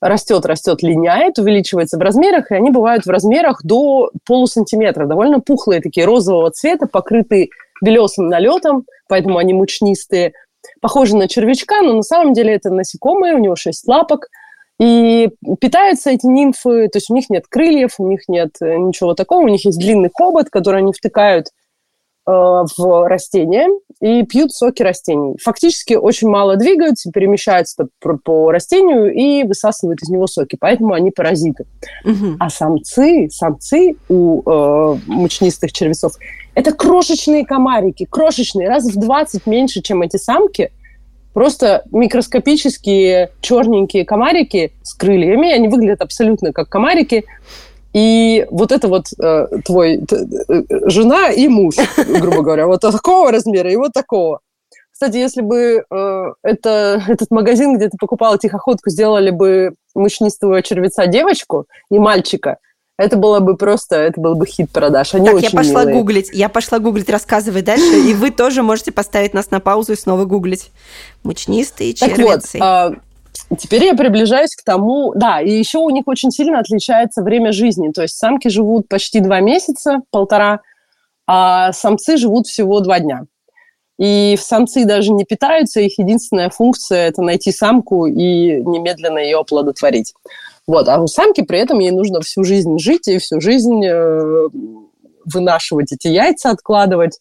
[0.00, 5.80] растет, растет, линяет, увеличивается в размерах, и они бывают в размерах до полусантиметра, довольно пухлые
[5.80, 7.48] такие розового цвета, покрытые
[7.82, 10.32] белесым налетом, поэтому они мучнистые.
[10.80, 14.28] Похожи на червячка, но на самом деле это насекомые, у него шесть лапок.
[14.80, 19.14] И питаются эти нимфы, то есть у них нет крыльев, у них нет э, ничего
[19.14, 21.48] такого, у них есть длинный хобот, который они втыкают
[22.28, 23.68] в растения
[24.00, 25.36] и пьют соки растений.
[25.42, 31.10] Фактически очень мало двигаются, перемещаются по, по растению и высасывают из него соки, поэтому они
[31.10, 31.64] паразиты.
[32.04, 32.36] Угу.
[32.38, 36.12] А самцы, самцы у э, мучнистых червецов
[36.58, 40.72] это крошечные комарики, крошечные, раз в 20 меньше, чем эти самки.
[41.32, 47.26] Просто микроскопические черненькие комарики с крыльями, они выглядят абсолютно как комарики,
[47.92, 53.32] и вот это вот э, твой т, э, жена и муж, грубо говоря, вот такого
[53.32, 54.40] размера и вот такого.
[54.92, 61.06] Кстати, если бы э, это, этот магазин, где ты покупала тихоходку, сделали бы мучнистого червеца
[61.06, 62.58] девочку и мальчика,
[62.98, 65.14] это было бы просто, это был бы хит продаж.
[65.14, 65.94] Они так, я пошла милые.
[65.94, 69.96] гуглить, я пошла гуглить, рассказывай дальше, и вы тоже можете поставить нас на паузу и
[69.96, 70.72] снова гуглить.
[71.22, 72.58] Мучнистые червецы.
[72.58, 72.98] Так вот,
[73.56, 75.12] теперь я приближаюсь к тому...
[75.14, 77.90] Да, и еще у них очень сильно отличается время жизни.
[77.90, 80.60] То есть самки живут почти два месяца, полтора,
[81.26, 83.24] а самцы живут всего два дня.
[83.98, 90.14] И самцы даже не питаются, их единственная функция– это найти самку и немедленно ее оплодотворить.
[90.68, 90.88] Вот.
[90.88, 94.48] А у самки при этом ей нужно всю жизнь жить и всю жизнь э,
[95.24, 97.18] вынашивать эти яйца, откладывать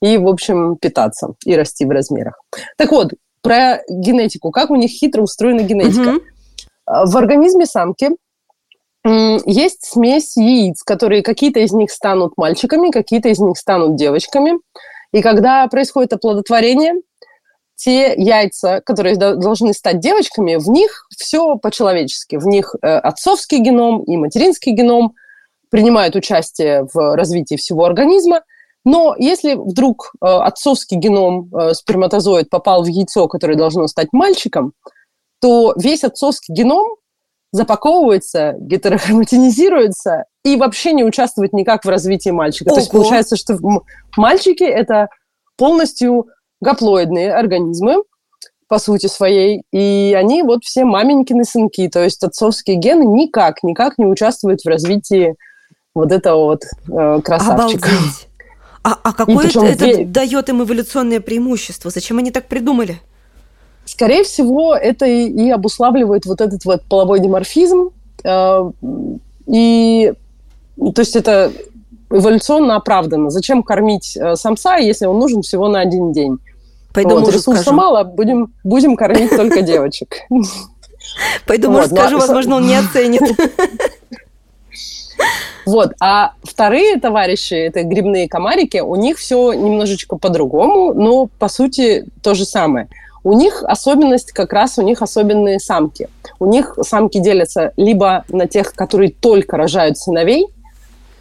[0.00, 2.38] и, в общем, питаться и расти в размерах.
[2.76, 3.12] Так вот,
[3.44, 4.50] про генетику.
[4.50, 6.16] Как у них хитро устроена генетика.
[6.16, 7.10] Угу.
[7.10, 8.10] В организме самки
[9.04, 14.54] есть смесь яиц, которые какие-то из них станут мальчиками, какие-то из них станут девочками.
[15.12, 16.94] И когда происходит оплодотворение,
[17.76, 22.36] те яйца, которые должны стать девочками, в них все по-человечески.
[22.36, 25.14] В них э, отцовский геном и материнский геном
[25.70, 28.42] принимают участие в развитии всего организма.
[28.84, 34.72] Но если вдруг э, отцовский геном э, сперматозоид попал в яйцо, которое должно стать мальчиком,
[35.40, 36.84] то весь отцовский геном
[37.52, 42.68] запаковывается, гетерохроматинизируется и вообще не участвует никак в развитии мальчика.
[42.70, 42.74] Ого.
[42.74, 43.58] То есть получается, что
[44.16, 45.08] мальчики– это
[45.56, 46.26] полностью
[46.60, 48.02] гаплоидные организмы,
[48.66, 53.98] по сути своей, и они вот все маменькины сынки, то есть отцовские гены никак, никак
[53.98, 55.36] не участвуют в развитии
[55.94, 57.88] вот этого вот э, красавчика.
[57.88, 58.28] Обалдеть.
[58.84, 60.04] А, а какое это, это ве...
[60.04, 61.90] дает им эволюционное преимущество?
[61.90, 63.00] Зачем они так придумали?
[63.86, 67.90] Скорее всего, это и, и обуславливает вот этот вот половой диморфизм.
[68.24, 68.70] Э,
[69.46, 70.12] и
[70.76, 71.50] то есть это
[72.10, 73.30] эволюционно оправдано.
[73.30, 76.38] Зачем кормить э, самца, если он нужен всего на один день?
[76.92, 77.76] Пойду вот, ресурса скажу.
[77.76, 80.16] мало, будем, будем кормить только девочек.
[81.46, 83.22] Пойду мужу ну, скажу, возможно, он не оценит.
[85.66, 85.92] Вот.
[86.00, 92.34] А вторые товарищи, это грибные комарики, у них все немножечко по-другому, но по сути то
[92.34, 92.88] же самое.
[93.22, 96.08] У них особенность как раз, у них особенные самки.
[96.38, 100.46] У них самки делятся либо на тех, которые только рожают сыновей,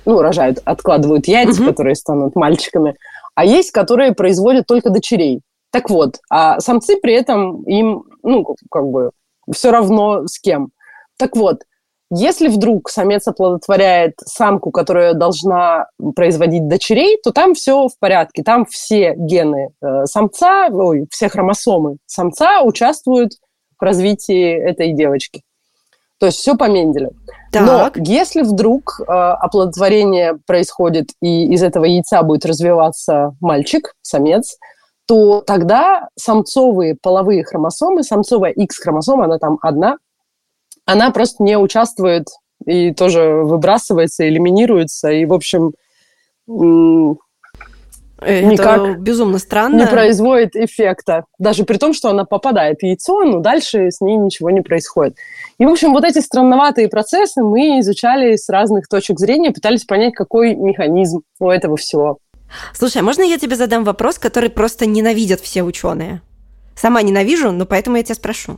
[0.06, 1.70] ну, рожают, откладывают яйца, угу.
[1.70, 2.96] которые станут мальчиками,
[3.36, 5.42] а есть, которые производят только дочерей.
[5.72, 9.12] Так вот, а самцы при этом им, ну, как бы,
[9.52, 10.70] все равно с кем.
[11.18, 11.62] Так вот,
[12.15, 18.43] если вдруг самец оплодотворяет самку, которая должна производить дочерей, то там все в порядке.
[18.43, 23.34] Там все гены э, самца, ой, все хромосомы самца участвуют
[23.80, 25.41] в развитии этой девочки.
[26.19, 27.12] То есть все по Менделю.
[27.52, 27.65] Так.
[27.65, 34.58] Но если вдруг э, оплодотворение происходит, и из этого яйца будет развиваться мальчик, самец,
[35.06, 39.97] то тогда самцовые половые хромосомы, самцовая X-хромосома, она там одна,
[40.86, 42.28] она просто не участвует
[42.65, 45.74] и тоже выбрасывается, элиминируется, и, в общем,
[48.26, 49.82] это никак безумно странно.
[49.82, 51.26] не производит эффекта.
[51.39, 55.17] Даже при том, что она попадает в яйцо, но дальше с ней ничего не происходит.
[55.58, 60.13] И, в общем, вот эти странноватые процессы мы изучали с разных точек зрения, пытались понять,
[60.13, 62.17] какой механизм у этого всего.
[62.74, 66.22] Слушай, а можно я тебе задам вопрос, который просто ненавидят все ученые?
[66.76, 68.58] Сама ненавижу, но поэтому я тебя спрошу.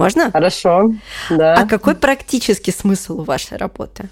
[0.00, 0.30] Можно?
[0.30, 0.92] Хорошо,
[1.30, 1.54] да.
[1.54, 4.08] А какой практический смысл у вашей работы?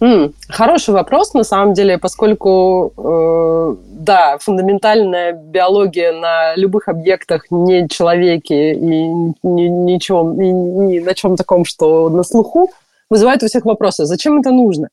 [0.00, 7.86] Mm, хороший вопрос, на самом деле, поскольку, э, да, фундаментальная биология на любых объектах, не
[7.88, 12.70] человеке и ни, ничем, ни, ни на чем таком, что на слуху,
[13.10, 14.88] вызывает у всех вопросы, зачем это нужно?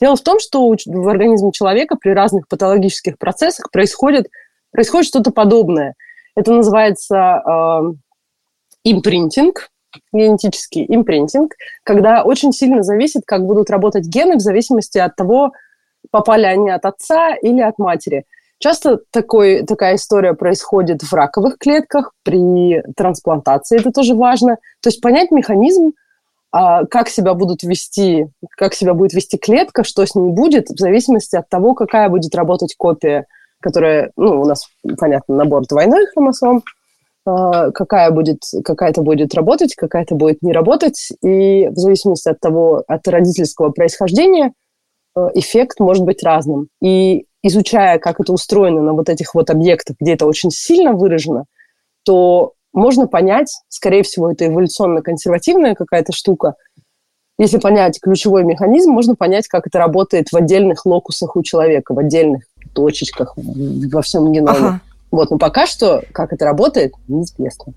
[0.00, 4.28] Дело в том, что в организме человека при разных патологических процессах происходит,
[4.72, 5.94] происходит что-то подобное.
[6.34, 7.92] Это называется э,
[8.84, 9.68] импринтинг,
[10.12, 15.52] генетический импринтинг, когда очень сильно зависит, как будут работать гены в зависимости от того,
[16.10, 18.24] попали они от отца или от матери.
[18.60, 24.56] Часто такой, такая история происходит в раковых клетках, при трансплантации это тоже важно.
[24.80, 25.92] То есть понять механизм,
[26.50, 30.78] а, как себя будут вести, как себя будет вести клетка, что с ней будет, в
[30.78, 33.26] зависимости от того, какая будет работать копия,
[33.60, 34.66] которая, ну, у нас,
[34.98, 36.62] понятно, набор двойной хромосом,
[37.74, 43.06] какая будет, какая-то будет работать, какая-то будет не работать, и в зависимости от того, от
[43.06, 44.52] родительского происхождения,
[45.16, 46.68] э, эффект может быть разным.
[46.82, 51.44] И изучая, как это устроено на вот этих вот объектах, где это очень сильно выражено,
[52.04, 56.54] то можно понять, скорее всего, это эволюционно-консервативная какая-то штука.
[57.38, 61.98] Если понять ключевой механизм, можно понять, как это работает в отдельных локусах у человека, в
[61.98, 64.58] отдельных точечках во всем геноме.
[64.58, 64.80] Ага.
[65.10, 67.72] Вот, но пока что, как это работает, неизвестно.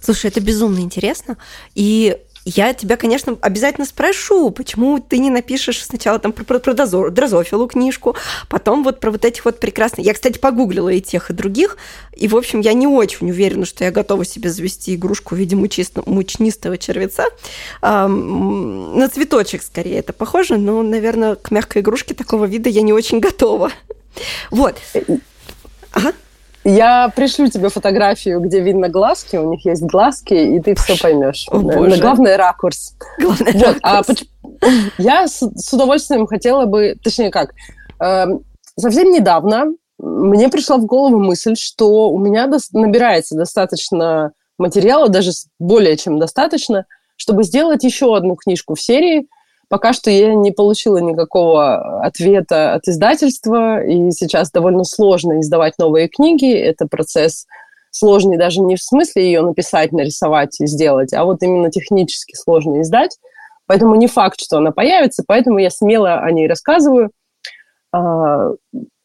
[0.00, 1.36] Слушай, это безумно интересно.
[1.74, 6.74] И я тебя, конечно, обязательно спрошу, почему ты не напишешь сначала там про, про, про
[7.10, 8.14] дрозофилу книжку,
[8.48, 10.06] потом вот про вот этих вот прекрасных...
[10.06, 11.76] Я, кстати, погуглила и тех, и других,
[12.12, 15.56] и, в общем, я не очень уверена, что я готова себе завести игрушку в виде
[15.56, 17.24] мучистого, мучнистого червеца.
[17.82, 23.18] На цветочек, скорее, это похоже, но, наверное, к мягкой игрушке такого вида я не очень
[23.18, 23.72] готова.
[24.52, 24.76] Вот.
[25.90, 26.12] Ага.
[26.68, 31.46] Я пришлю тебе фотографию, где видно глазки, у них есть глазки, и ты все поймешь.
[31.48, 32.00] О, боже.
[32.00, 32.96] Главное ракурс.
[33.20, 33.76] Главное вот.
[33.82, 34.24] А ракурс.
[34.60, 34.66] А,
[34.98, 37.52] я с, с удовольствием хотела бы, точнее как,
[38.00, 38.26] э,
[38.76, 45.30] совсем недавно мне пришла в голову мысль, что у меня до, набирается достаточно материала, даже
[45.60, 46.84] более чем достаточно,
[47.16, 49.28] чтобы сделать еще одну книжку в серии
[49.68, 56.08] Пока что я не получила никакого ответа от издательства, и сейчас довольно сложно издавать новые
[56.08, 56.52] книги.
[56.52, 57.46] Это процесс
[57.90, 62.82] сложный даже не в смысле ее написать, нарисовать и сделать, а вот именно технически сложно
[62.82, 63.18] издать.
[63.66, 67.10] Поэтому не факт, что она появится, поэтому я смело о ней рассказываю.
[67.92, 68.50] А,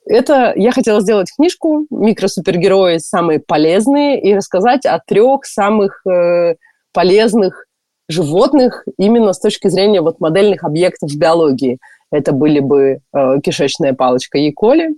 [0.06, 6.56] это я хотела сделать книжку «Микросупергерои самые полезные» и рассказать о трех самых э,
[6.93, 7.65] полезных
[8.07, 11.79] животных именно с точки зрения вот модельных объектов в биологии.
[12.11, 14.89] Это были бы э, кишечная палочка Яколи,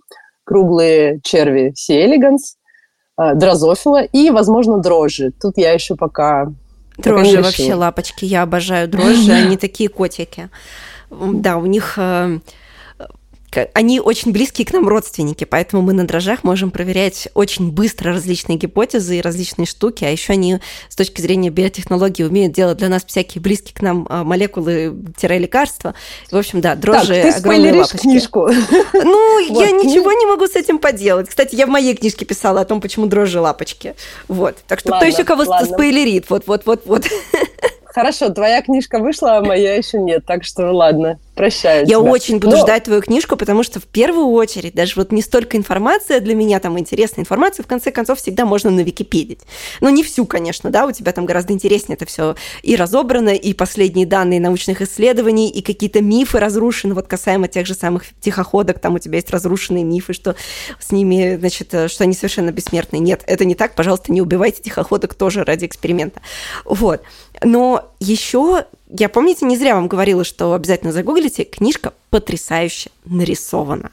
[0.44, 2.58] круглые черви Си элеганс,
[3.20, 5.32] э, дрозофила и, возможно, дрожжи.
[5.40, 6.52] Тут я еще пока...
[6.98, 10.50] Дрожжи вообще лапочки, я обожаю дрожжи, они такие котики.
[11.12, 12.40] Да, у них э,
[13.74, 18.58] они очень близкие к нам родственники, поэтому мы на дрожжах можем проверять очень быстро различные
[18.58, 23.04] гипотезы и различные штуки, а еще они с точки зрения биотехнологии умеют делать для нас
[23.06, 25.96] всякие близкие к нам а, молекулы-лекарства.
[26.32, 27.98] В общем, да, дрожжи так, ты огромные лапочки.
[27.98, 28.50] книжку.
[28.94, 31.30] Ну, вот, я ничего не могу с этим поделать.
[31.30, 33.96] Кстати, я в моей книжке писала о том, почему дрожжи лапочки.
[34.28, 34.58] Вот.
[34.68, 35.68] Так что ладно, кто еще кого ладно.
[35.68, 36.30] спойлерит?
[36.30, 37.06] Вот, вот, вот, вот.
[37.94, 42.00] Хорошо, твоя книжка вышла, а моя еще нет, так что ладно, прощаю Я тебя.
[42.00, 42.62] очень буду Но...
[42.64, 46.60] ждать твою книжку, потому что в первую очередь даже вот не столько информация для меня,
[46.60, 49.42] там интересная информация, в конце концов всегда можно на Википедить.
[49.82, 53.54] Но не всю, конечно, да, у тебя там гораздо интереснее это все и разобрано, и
[53.54, 58.96] последние данные научных исследований, и какие-то мифы разрушены, вот касаемо тех же самых тихоходок, там
[58.96, 60.36] у тебя есть разрушенные мифы, что
[60.80, 63.00] с ними, значит, что они совершенно бессмертные.
[63.00, 66.22] Нет, это не так, пожалуйста, не убивайте тихоходок тоже ради эксперимента.
[66.66, 67.02] Вот.
[67.42, 68.66] Но еще,
[68.96, 73.92] я помните, не зря вам говорила, что обязательно загуглите, книжка потрясающе нарисована.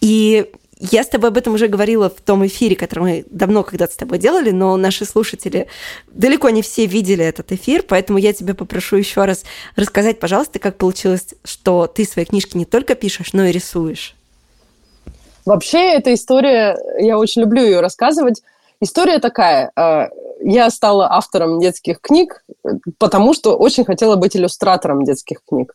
[0.00, 3.92] И я с тобой об этом уже говорила в том эфире, который мы давно когда-то
[3.92, 5.68] с тобой делали, но наши слушатели
[6.08, 9.44] далеко не все видели этот эфир, поэтому я тебя попрошу еще раз
[9.76, 14.16] рассказать, пожалуйста, как получилось, что ты свои книжки не только пишешь, но и рисуешь.
[15.44, 18.42] Вообще, эта история, я очень люблю ее рассказывать.
[18.80, 19.70] История такая.
[19.76, 20.08] Э,
[20.42, 22.44] я стала автором детских книг,
[22.98, 25.74] потому что очень хотела быть иллюстратором детских книг.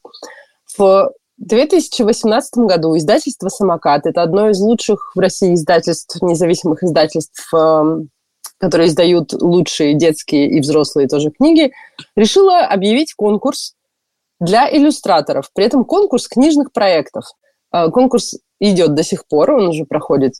[0.78, 8.10] В 2018 году издательство «Самокат»— это одно из лучших в России издательств, независимых издательств, эм,
[8.58, 11.72] которые издают лучшие детские и взрослые тоже книги,
[12.16, 13.76] решило объявить конкурс
[14.40, 15.50] для иллюстраторов.
[15.54, 17.26] При этом конкурс книжных проектов.
[17.72, 20.34] Э, конкурс идет до сих пор, он уже проходит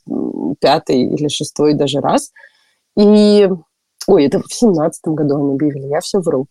[0.60, 2.30] пятый или шестой даже раз.
[2.96, 3.48] И
[4.06, 6.46] Ой, это в семнадцатом году они объявили, я все вру.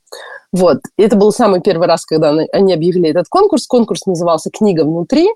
[0.53, 3.67] Вот, и это был самый первый раз, когда они объявили этот конкурс.
[3.67, 5.27] Конкурс назывался «Книга внутри»,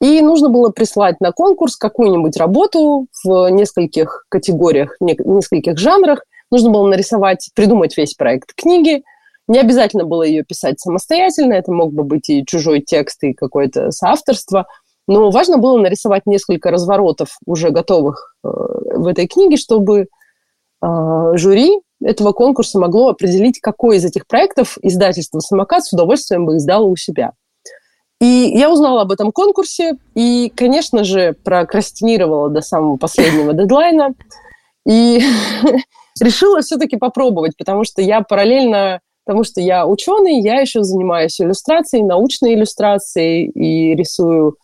[0.00, 6.24] и нужно было прислать на конкурс какую-нибудь работу в нескольких категориях, нескольких жанрах.
[6.50, 9.02] Нужно было нарисовать, придумать весь проект книги.
[9.48, 13.90] Не обязательно было ее писать самостоятельно, это мог бы быть и чужой текст, и какое-то
[13.90, 14.66] соавторство.
[15.06, 20.06] Но важно было нарисовать несколько разворотов уже готовых э, в этой книге, чтобы
[21.36, 26.84] жюри этого конкурса могло определить, какой из этих проектов издательство «Самокат» с удовольствием бы издало
[26.84, 27.32] у себя.
[28.20, 34.14] И я узнала об этом конкурсе, и, конечно же, прокрастинировала до самого последнего дедлайна,
[34.86, 35.22] и
[36.20, 42.04] решила все-таки попробовать, потому что я параллельно потому что я ученый, я еще занимаюсь иллюстрацией,
[42.04, 44.58] научной иллюстрацией и рисую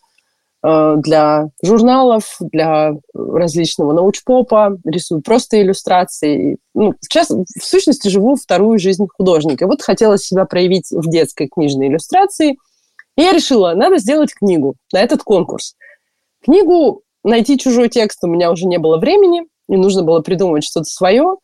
[0.63, 6.57] для журналов, для различного научпопа, рисую просто иллюстрации.
[6.75, 9.65] Ну, сейчас, в сущности, живу вторую жизнь художника.
[9.65, 12.57] Вот хотелось себя проявить в детской книжной иллюстрации.
[13.17, 15.75] И я решила, надо сделать книгу на этот конкурс.
[16.43, 20.85] Книгу найти чужой текст у меня уже не было времени, и нужно было придумать что-то
[20.85, 21.37] свое.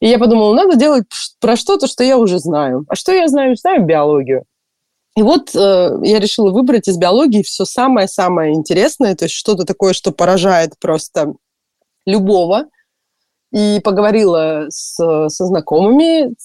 [0.00, 1.04] И я подумала, надо делать
[1.40, 2.84] про что-то, что я уже знаю.
[2.88, 3.56] А что я знаю?
[3.56, 4.44] Знаю биологию.
[5.16, 9.92] И вот э, я решила выбрать из биологии все самое-самое интересное, то есть что-то такое,
[9.92, 11.34] что поражает просто
[12.06, 12.66] любого.
[13.52, 16.36] И поговорила с, со знакомыми,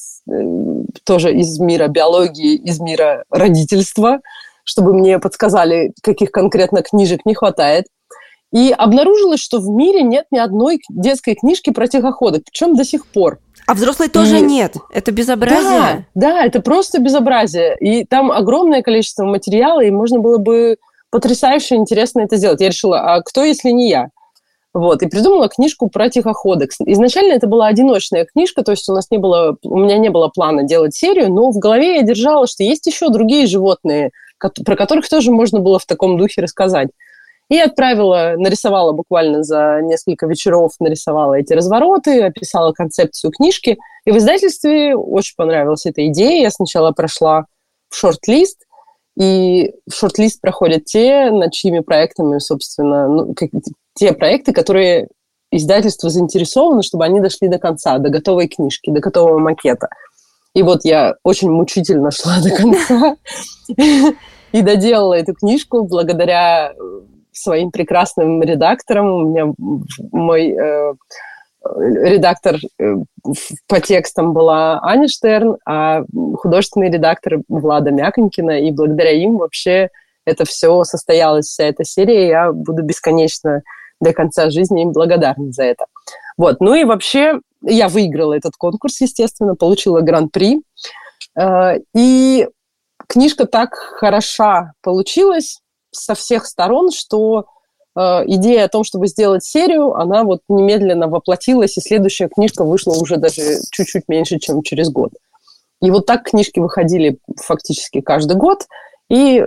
[1.04, 4.22] тоже из мира биологии, из мира родительства,
[4.64, 7.86] чтобы мне подсказали, каких конкретно книжек не хватает.
[8.52, 13.06] И обнаружилось, что в мире нет ни одной детской книжки про тихоходок, причем до сих
[13.06, 13.40] пор.
[13.68, 14.42] А взрослой тоже и...
[14.42, 14.76] нет.
[14.92, 16.08] Это безобразие.
[16.14, 17.76] Да, да, это просто безобразие.
[17.80, 20.78] И там огромное количество материала, и можно было бы
[21.10, 22.62] потрясающе интересно это сделать.
[22.62, 24.10] Я решила, а кто, если не я?
[24.74, 26.72] Вот, и придумала книжку про тихоходок.
[26.86, 30.28] Изначально это была одиночная книжка, то есть у нас не было, у меня не было
[30.28, 35.08] плана делать серию, но в голове я держала, что есть еще другие животные, про которых
[35.08, 36.90] тоже можно было в таком духе рассказать.
[37.50, 43.78] И отправила, нарисовала буквально за несколько вечеров, нарисовала эти развороты, описала концепцию книжки.
[44.06, 46.42] И в издательстве очень понравилась эта идея.
[46.42, 47.46] Я сначала прошла
[47.90, 48.66] в шорт-лист,
[49.20, 53.50] и в шорт-лист проходят те, над чьими проектами, собственно, ну, как,
[53.94, 55.08] те проекты, которые
[55.52, 59.88] издательство заинтересовано, чтобы они дошли до конца, до готовой книжки, до готового макета.
[60.54, 63.18] И вот я очень мучительно шла до конца
[64.52, 66.74] и доделала эту книжку благодаря
[67.36, 69.12] своим прекрасным редактором.
[69.12, 69.54] У меня
[70.12, 70.94] мой э,
[71.64, 72.96] редактор э,
[73.68, 76.04] по текстам была Аня Штерн, а
[76.38, 78.60] художественный редактор Влада Мяконькина.
[78.62, 79.90] И благодаря им вообще
[80.26, 82.28] это все состоялось, вся эта серия.
[82.28, 83.62] Я буду бесконечно
[84.02, 85.86] до конца жизни им благодарна за это.
[86.38, 86.60] Вот.
[86.60, 90.62] Ну и вообще я выиграла этот конкурс, естественно, получила гран-при.
[91.38, 92.48] Э, и
[93.08, 95.62] книжка так хороша получилась,
[95.96, 97.46] со всех сторон, что
[97.96, 102.94] э, идея о том, чтобы сделать серию, она вот немедленно воплотилась, и следующая книжка вышла
[102.94, 103.42] уже даже
[103.72, 105.12] чуть-чуть меньше, чем через год.
[105.82, 108.66] И вот так книжки выходили фактически каждый год.
[109.10, 109.46] И э,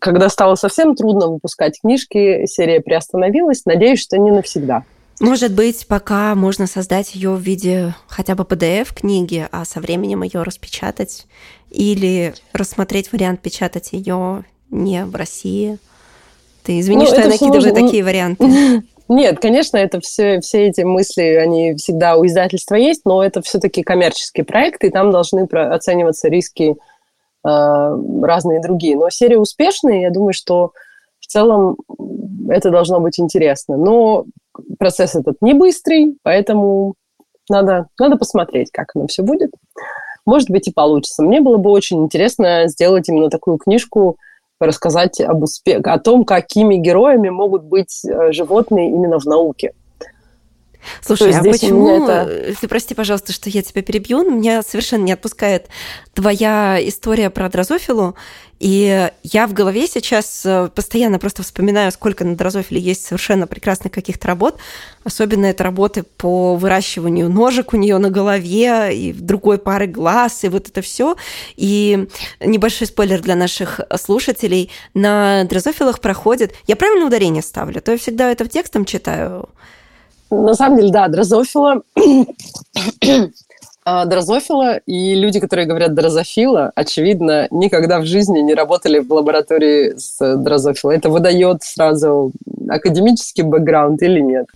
[0.00, 3.64] когда стало совсем трудно выпускать книжки, серия приостановилась.
[3.64, 4.84] Надеюсь, что не навсегда.
[5.20, 10.22] Может быть, пока можно создать ее в виде хотя бы PDF книги, а со временем
[10.22, 11.26] ее распечатать
[11.70, 15.78] или рассмотреть вариант печатать ее не в России.
[16.64, 17.74] Ты извини, ну, что я накидываю нужно...
[17.74, 18.44] такие варианты.
[19.08, 23.82] Нет, конечно, это все, все эти мысли, они всегда у издательства есть, но это все-таки
[23.82, 28.96] коммерческие проекты, и там должны оцениваться риски э, разные другие.
[28.96, 30.72] Но серия успешная, я думаю, что
[31.20, 31.76] в целом
[32.48, 33.76] это должно быть интересно.
[33.76, 34.24] Но
[34.78, 36.94] процесс этот не быстрый, поэтому
[37.50, 39.50] надо, надо посмотреть, как оно все будет.
[40.24, 41.22] Может быть, и получится.
[41.22, 44.16] Мне было бы очень интересно сделать именно такую книжку,
[44.60, 49.72] рассказать об успехе, о том, какими героями могут быть э, животные именно в науке.
[51.00, 52.54] Слушай, а почему, это...
[52.60, 55.68] ты прости, пожалуйста, что я тебя перебью, но меня совершенно не отпускает
[56.14, 58.14] твоя история про дрозофилу,
[58.60, 63.92] и я в голове сейчас э, постоянно просто вспоминаю, сколько на дрозофиле есть совершенно прекрасных
[63.92, 64.58] каких-то работ,
[65.02, 70.48] особенно это работы по выращиванию ножек у нее на голове и другой пары глаз, и
[70.48, 71.16] вот это все.
[71.56, 72.08] И
[72.40, 76.54] небольшой спойлер для наших слушателей, на дрозофилах проходит...
[76.66, 77.82] Я правильно ударение ставлю?
[77.82, 79.48] То я всегда это в текстом читаю.
[80.42, 81.82] На самом деле, да, дрозофила
[83.84, 89.94] а, дрозофила и люди, которые говорят дрозофила, очевидно, никогда в жизни не работали в лаборатории
[89.96, 90.96] с дрозофилой.
[90.96, 92.32] Это выдает сразу
[92.68, 94.46] академический бэкграунд или нет?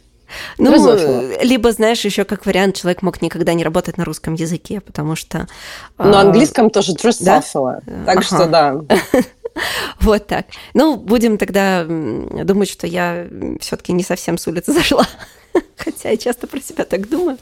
[0.58, 1.42] Ну, Дрозофила.
[1.42, 5.46] либо, знаешь, еще как вариант, человек мог никогда не работать на русском языке, потому что...
[5.96, 6.22] На а...
[6.22, 7.80] английском тоже дрозофила.
[7.86, 8.04] Да?
[8.04, 8.22] Так ага.
[8.22, 8.76] что да.
[10.00, 10.46] Вот так.
[10.74, 13.26] Ну, будем тогда думать, что я
[13.60, 15.06] все-таки не совсем с улицы зашла.
[15.76, 17.38] Хотя я часто про себя так думаю.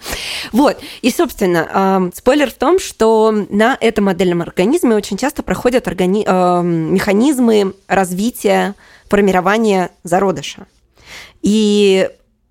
[0.53, 0.79] Вот.
[1.03, 6.25] И, собственно, э, спойлер в том, что на этом модельном организме очень часто проходят органи-
[6.27, 8.75] э, механизмы развития,
[9.09, 10.67] формирования зародыша.
[11.43, 12.09] И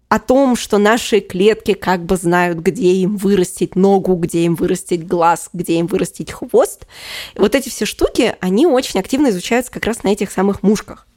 [0.07, 5.05] о том, что наши клетки как бы знают, где им вырастить ногу, где им вырастить
[5.05, 6.85] глаз, где им вырастить хвост.
[7.35, 11.07] Вот эти все штуки, они очень активно изучаются как раз на этих самых мушках.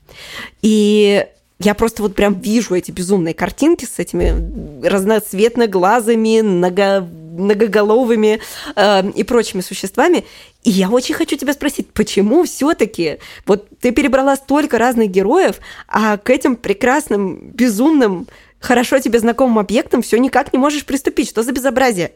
[0.62, 1.26] И
[1.61, 8.40] я просто вот прям вижу эти безумные картинки с этими разноцветно-глазыми, много, многоголовыми
[8.76, 10.24] э, и прочими существами.
[10.62, 15.56] И я очень хочу тебя спросить, почему все-таки вот ты перебрала столько разных героев,
[15.88, 18.28] а к этим прекрасным, безумным,
[18.61, 21.28] хорошо тебе знакомым объектам все никак не можешь приступить?
[21.28, 22.12] Что за безобразие?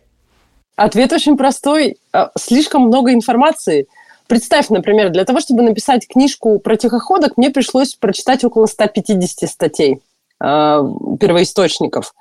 [0.76, 1.96] Ответ очень простой.
[2.12, 3.86] А, слишком много информации–
[4.32, 10.00] Представь, например, для того, чтобы написать книжку про тихоходок, мне пришлось прочитать около 150 статей
[10.42, 10.78] э,
[11.20, 12.14] первоисточников.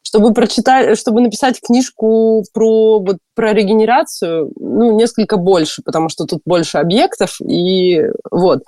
[0.00, 6.40] Чтобы, прочитать, чтобы написать книжку про, вот, про регенерацию, ну, несколько больше, потому что тут
[6.46, 8.62] больше объектов, и вот.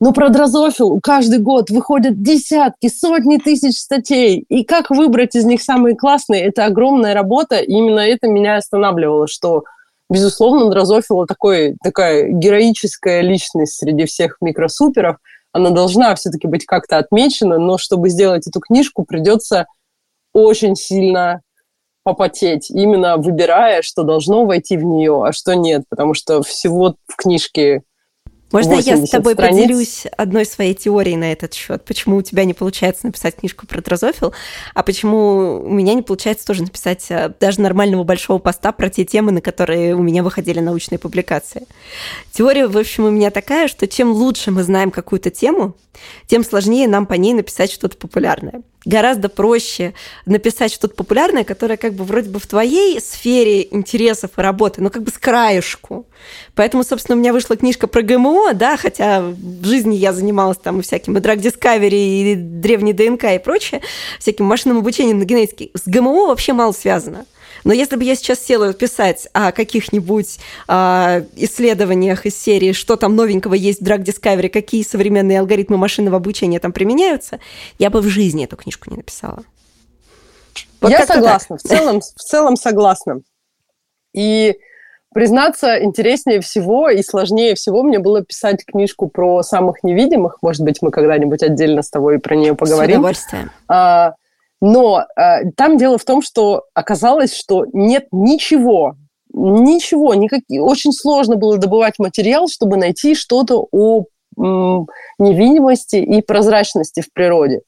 [0.00, 4.46] Но про дрозофил каждый год выходят десятки, сотни тысяч статей.
[4.48, 7.56] И как выбрать из них самые классные, это огромная работа.
[7.56, 9.64] И именно это меня останавливало, что
[10.10, 15.16] безусловно, Дрозофила такой, такая героическая личность среди всех микросуперов.
[15.52, 19.66] Она должна все-таки быть как-то отмечена, но чтобы сделать эту книжку, придется
[20.34, 21.40] очень сильно
[22.02, 27.16] попотеть, именно выбирая, что должно войти в нее, а что нет, потому что всего в
[27.16, 27.82] книжке
[28.52, 29.62] можно я с тобой страниц.
[29.62, 31.84] поделюсь одной своей теорией на этот счет?
[31.84, 34.32] Почему у тебя не получается написать книжку про дрозофил,
[34.74, 39.04] а почему у меня не получается тоже написать э, даже нормального большого поста про те
[39.04, 41.66] темы, на которые у меня выходили научные публикации?
[42.32, 45.76] Теория, в общем, у меня такая, что чем лучше мы знаем какую-то тему,
[46.26, 49.94] тем сложнее нам по ней написать что-то популярное гораздо проще
[50.26, 54.90] написать что-то популярное, которое как бы вроде бы в твоей сфере интересов и работы, но
[54.90, 56.06] как бы с краешку.
[56.54, 60.82] Поэтому, собственно, у меня вышла книжка про ГМО, да, хотя в жизни я занималась там
[60.82, 63.80] всяким и Drug Discovery, и древней ДНК и прочее,
[64.18, 65.70] всяким машинным обучением на генетике.
[65.74, 67.26] С ГМО вообще мало связано.
[67.64, 70.38] Но если бы я сейчас села писать о каких-нибудь
[70.68, 76.16] э, исследованиях из серии, что там новенького есть в Drug Discovery, какие современные алгоритмы машинного
[76.16, 77.40] обучения там применяются,
[77.78, 79.44] я бы в жизни эту книжку не написала.
[80.80, 83.20] Вот я согласна, в целом, в целом согласна.
[84.14, 84.56] И
[85.12, 90.38] признаться, интереснее всего и сложнее всего мне было писать книжку про самых невидимых.
[90.42, 92.96] Может быть, мы когда-нибудь отдельно с тобой про нее поговорим.
[92.96, 93.50] С удовольствием.
[93.68, 94.14] А,
[94.60, 98.94] но э, там дело в том, что оказалось, что нет ничего,
[99.32, 100.42] ничего, никак...
[100.48, 104.04] очень сложно было добывать материал, чтобы найти что-то о
[104.36, 107.60] невидимости и прозрачности в природе.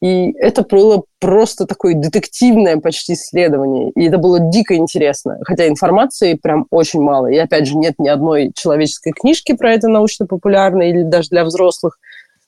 [0.00, 3.90] И это было просто такое детективное почти исследование.
[3.90, 5.38] И это было дико интересно.
[5.44, 7.26] Хотя информации прям очень мало.
[7.26, 11.98] И опять же, нет ни одной человеческой книжки про это научно-популярной или даже для взрослых.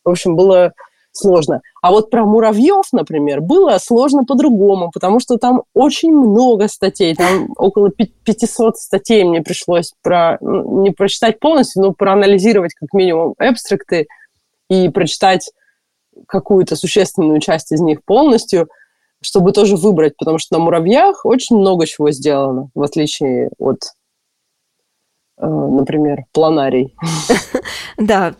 [0.03, 0.73] В общем, было
[1.13, 1.61] сложно.
[1.83, 7.53] А вот про муравьев, например, было сложно по-другому, потому что там очень много статей, там
[7.57, 14.07] около 500 статей мне пришлось про, ну, не прочитать полностью, но проанализировать как минимум абстракты
[14.71, 15.51] и прочитать
[16.27, 18.69] какую-то существенную часть из них полностью,
[19.21, 23.83] чтобы тоже выбрать, потому что на муравьях очень много чего сделано, в отличие от,
[25.39, 26.95] э, например, планарий.
[27.99, 28.35] Да,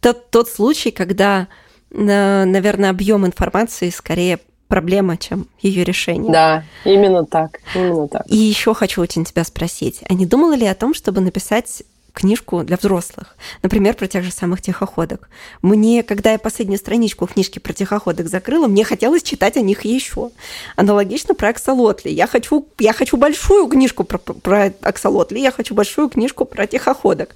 [0.00, 1.48] тот, тот случай, когда
[1.92, 6.32] наверное, объем информации скорее проблема, чем ее решение.
[6.32, 8.22] Да, именно так, именно так.
[8.26, 11.82] И еще хочу очень тебя спросить, а не думала ли о том, чтобы написать
[12.12, 15.28] книжку для взрослых, например, про тех же самых тихоходок.
[15.62, 20.30] Мне, когда я последнюю страничку книжки про тихоходок закрыла, мне хотелось читать о них еще.
[20.76, 22.10] Аналогично про аксолотли.
[22.10, 27.34] Я хочу, я хочу большую книжку про, про аксолотли, я хочу большую книжку про тихоходок.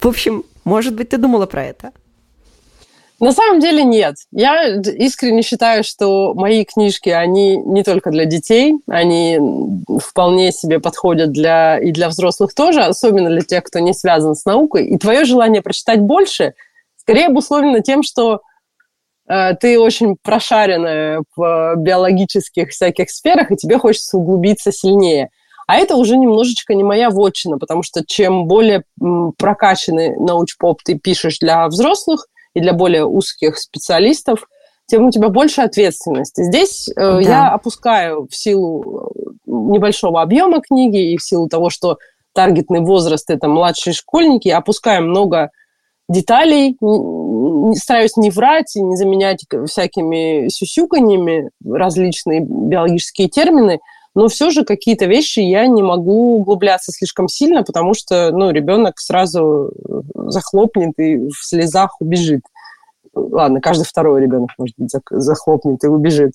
[0.00, 1.92] В общем, может быть, ты думала про это?
[3.20, 4.16] На самом деле нет.
[4.32, 9.38] Я искренне считаю, что мои книжки, они не только для детей, они
[10.00, 14.44] вполне себе подходят для, и для взрослых тоже, особенно для тех, кто не связан с
[14.44, 14.86] наукой.
[14.86, 16.54] И твое желание прочитать больше
[16.96, 18.40] скорее обусловлено тем, что
[19.28, 25.30] э, ты очень прошаренная в биологических всяких сферах, и тебе хочется углубиться сильнее.
[25.66, 28.84] А это уже немножечко не моя вотчина, потому что чем более
[29.38, 34.48] прокачанный научпоп ты пишешь для взрослых, и для более узких специалистов,
[34.86, 36.42] тем у тебя больше ответственности.
[36.42, 37.20] Здесь э, да.
[37.20, 41.98] я опускаю в силу э, небольшого объема книги и в силу того, что
[42.32, 45.50] таргетный возраст это младшие школьники, опускаю много
[46.08, 46.76] деталей,
[47.76, 53.80] стараюсь не врать и не заменять всякими сюсюканьями различные биологические термины,
[54.14, 58.98] но все же какие-то вещи я не могу углубляться слишком сильно, потому что ну, ребенок
[58.98, 59.72] сразу
[60.14, 62.42] захлопнет и в слезах убежит.
[63.14, 66.32] Ладно, каждый второй ребенок, может быть, захлопнет и убежит.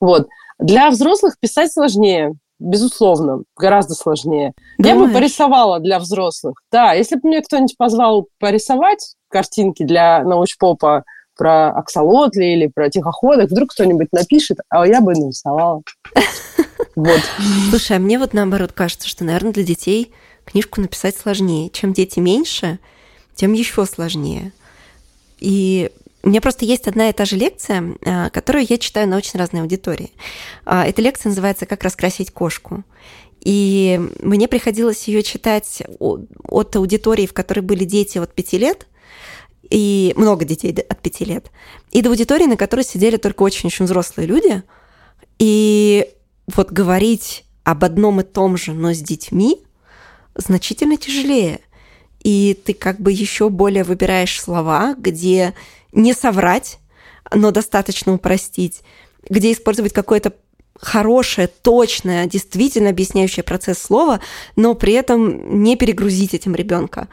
[0.00, 0.28] Вот.
[0.58, 4.52] Для взрослых писать сложнее, безусловно, гораздо сложнее.
[4.78, 4.98] Думаешь?
[4.98, 6.54] Я бы порисовала для взрослых.
[6.70, 11.04] Да, если бы мне кто-нибудь позвал порисовать картинки для научпопа
[11.36, 15.82] про аксолотли или про тихоходок, вдруг кто-нибудь напишет, а я бы нарисовала.
[16.96, 17.20] Вот.
[17.70, 20.12] Слушай, а мне вот наоборот кажется, что, наверное, для детей
[20.44, 21.70] книжку написать сложнее.
[21.70, 22.78] Чем дети меньше,
[23.34, 24.52] тем еще сложнее.
[25.38, 25.90] И
[26.22, 29.38] у меня просто есть одна и та же лекция, а, которую я читаю на очень
[29.38, 30.12] разной аудитории.
[30.66, 32.84] А, эта лекция называется «Как раскрасить кошку».
[33.40, 38.86] И мне приходилось ее читать от аудитории, в которой были дети от пяти лет,
[39.70, 41.50] и много детей от пяти лет,
[41.90, 44.62] и до аудитории, на которой сидели только очень-очень взрослые люди.
[45.38, 46.06] И
[46.54, 49.62] вот говорить об одном и том же, но с детьми,
[50.34, 51.60] значительно тяжелее.
[52.22, 55.54] И ты как бы еще более выбираешь слова, где
[55.92, 56.78] не соврать,
[57.32, 58.82] но достаточно упростить,
[59.28, 60.34] где использовать какое-то
[60.80, 64.20] хорошее, точное, действительно объясняющее процесс слова,
[64.56, 67.08] но при этом не перегрузить этим ребенка.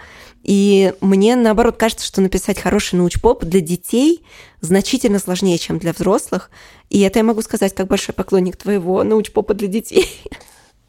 [0.48, 4.24] И мне, наоборот, кажется, что написать хороший научпоп для детей
[4.62, 6.50] значительно сложнее, чем для взрослых.
[6.90, 10.08] И это я могу сказать как большой поклонник твоего научпопа для детей.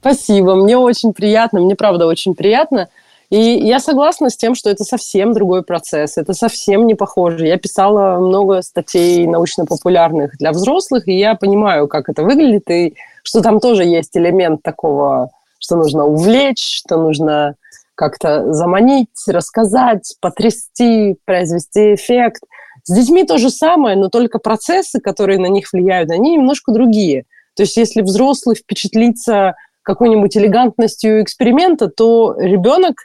[0.00, 2.88] Спасибо, мне очень приятно, мне правда очень приятно.
[3.30, 7.46] И я согласна с тем, что это совсем другой процесс, это совсем не похоже.
[7.46, 12.94] Я писала много статей научно-популярных для взрослых, и я понимаю, как это выглядит, и
[13.24, 17.56] что там тоже есть элемент такого, что нужно увлечь, что нужно
[17.98, 22.42] как-то заманить, рассказать, потрясти, произвести эффект.
[22.84, 27.24] С детьми то же самое, но только процессы, которые на них влияют, они немножко другие.
[27.56, 32.98] То есть если взрослый впечатлится какой-нибудь элегантностью эксперимента, то ребенок,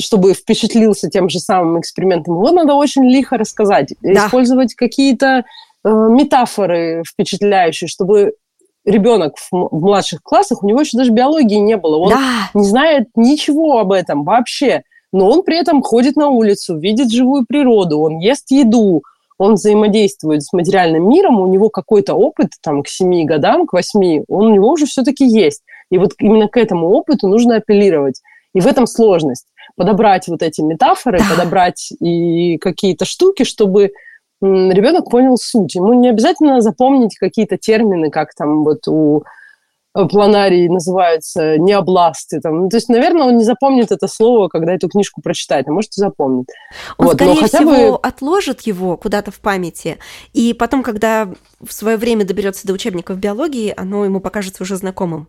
[0.00, 4.26] чтобы впечатлился тем же самым экспериментом, его надо очень лихо рассказать, да.
[4.26, 5.44] использовать какие-то
[5.84, 8.32] э, метафоры впечатляющие, чтобы
[8.84, 11.96] ребенок в, в младших классах, у него еще даже биологии не было.
[11.96, 12.50] Он да.
[12.54, 14.82] не знает ничего об этом вообще.
[15.12, 19.02] Но он при этом ходит на улицу, видит живую природу, он ест еду,
[19.38, 24.22] он взаимодействует с материальным миром, у него какой-то опыт там к семи годам, к восьми,
[24.28, 25.62] он у него уже все-таки есть.
[25.90, 28.20] И вот именно к этому опыту нужно апеллировать.
[28.54, 29.46] И в этом сложность.
[29.76, 31.24] Подобрать вот эти метафоры, да.
[31.30, 33.92] подобрать и какие-то штуки, чтобы
[34.44, 35.74] ребенок понял суть.
[35.74, 39.24] Ему не обязательно запомнить какие-то термины, как там вот у
[39.94, 42.40] э, планарий называются необласты.
[42.40, 42.62] Там.
[42.62, 45.92] Ну, то есть, наверное, он не запомнит это слово, когда эту книжку прочитает, а может
[45.96, 46.46] и запомнит.
[46.98, 47.98] Он, вот, скорее хотя всего, бы...
[48.02, 49.98] отложит его куда-то в памяти,
[50.32, 51.28] и потом, когда
[51.60, 55.28] в свое время доберется до учебников биологии, оно ему покажется уже знакомым.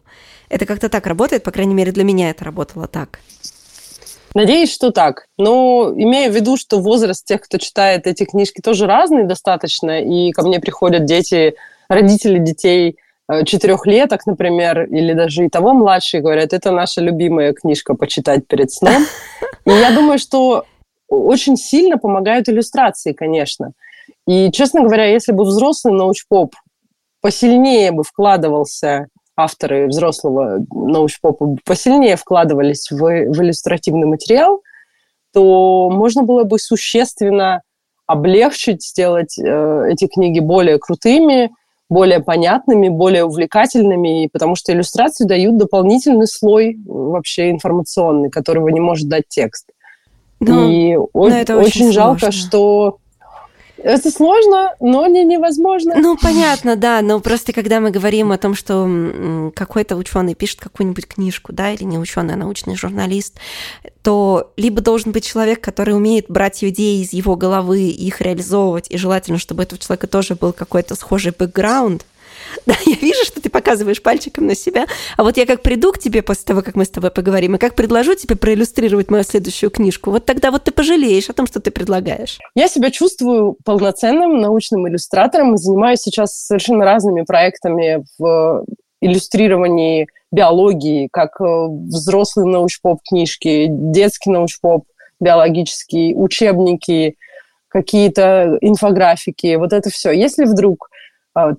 [0.50, 3.20] Это как-то так работает, по крайней мере, для меня это работало так.
[4.36, 5.28] Надеюсь, что так.
[5.38, 10.32] Но имея в виду, что возраст тех, кто читает эти книжки, тоже разный достаточно, и
[10.34, 11.56] ко мне приходят дети,
[11.88, 12.98] родители детей
[13.30, 18.72] э, четырехлеток, например, или даже и того младшие, говорят, это наша любимая книжка почитать перед
[18.72, 19.06] сном.
[19.66, 20.66] И я думаю, что
[21.08, 23.72] очень сильно помогают иллюстрации, конечно.
[24.28, 26.56] И, честно говоря, если бы взрослый научпоп
[27.22, 34.62] посильнее бы вкладывался авторы взрослого научпопа посильнее вкладывались в, в иллюстративный материал,
[35.34, 37.62] то можно было бы существенно
[38.08, 41.52] облегчить, сделать э, эти книги более крутыми,
[41.90, 49.08] более понятными, более увлекательными, потому что иллюстрации дают дополнительный слой вообще информационный, которого не может
[49.08, 49.70] дать текст.
[50.40, 52.98] Ну, и о- очень, очень жалко, что
[53.86, 55.94] это сложно, но не невозможно.
[55.96, 61.08] Ну, понятно, да, но просто когда мы говорим о том, что какой-то ученый пишет какую-нибудь
[61.08, 63.36] книжку, да, или не ученый, а научный журналист,
[64.02, 68.98] то либо должен быть человек, который умеет брать идеи из его головы их реализовывать, и
[68.98, 72.06] желательно, чтобы у этого человека тоже был какой-то схожий бэкграунд,
[72.66, 74.86] Да, я вижу, что ты показываешь пальчиком на себя.
[75.18, 77.58] А вот я как приду к тебе после того, как мы с тобой поговорим, и
[77.60, 81.60] как предложу тебе проиллюстрировать мою следующую книжку, вот тогда вот ты пожалеешь о том, что
[81.60, 82.40] ты предлагаешь.
[82.56, 88.66] Я себя чувствую полноценным научным иллюстратором и занимаюсь сейчас совершенно разными проектами в
[89.02, 94.86] иллюстрировании биологии, как э, взрослые научпоп книжки, детский научпоп
[95.20, 97.16] биологический, учебники,
[97.70, 100.12] какие-то инфографики, вот это все.
[100.12, 100.90] Если вдруг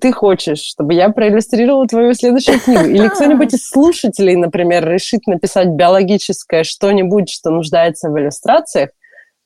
[0.01, 5.69] ты хочешь, чтобы я проиллюстрировала твою следующую книгу, или кто-нибудь из слушателей, например, решит написать
[5.69, 8.89] биологическое что-нибудь, что нуждается в иллюстрациях,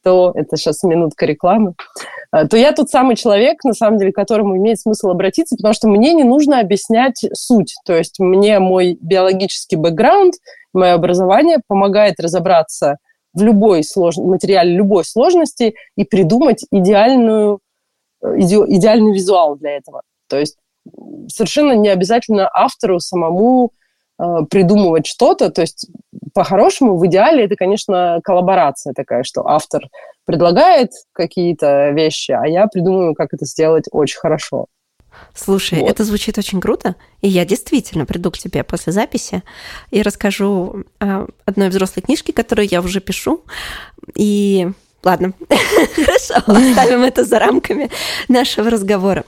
[0.03, 1.73] то это сейчас минутка рекламы,
[2.31, 5.73] а, то я тот самый человек, на самом деле, к которому имеет смысл обратиться, потому
[5.73, 7.75] что мне не нужно объяснять суть.
[7.85, 10.35] То есть мне мой биологический бэкграунд,
[10.73, 12.97] мое образование помогает разобраться
[13.33, 14.17] в любой слож...
[14.17, 17.59] материале любой сложности и придумать идеальную,
[18.23, 18.57] э, иде...
[18.67, 20.01] идеальный визуал для этого.
[20.31, 20.57] То есть
[21.27, 23.73] совершенно не обязательно автору самому
[24.17, 25.51] э, придумывать что-то.
[25.51, 25.87] То есть
[26.33, 29.83] по-хорошему, в идеале это, конечно, коллаборация такая, что автор
[30.25, 34.67] предлагает какие-то вещи, а я придумаю, как это сделать очень хорошо.
[35.35, 35.89] Слушай, вот.
[35.89, 39.43] это звучит очень круто, и я действительно приду к тебе после записи
[39.89, 43.43] и расскажу о одной взрослой книжке, которую я уже пишу,
[44.15, 44.69] и
[45.03, 45.33] ладно,
[45.95, 47.89] хорошо, оставим это за рамками
[48.29, 49.25] нашего разговора.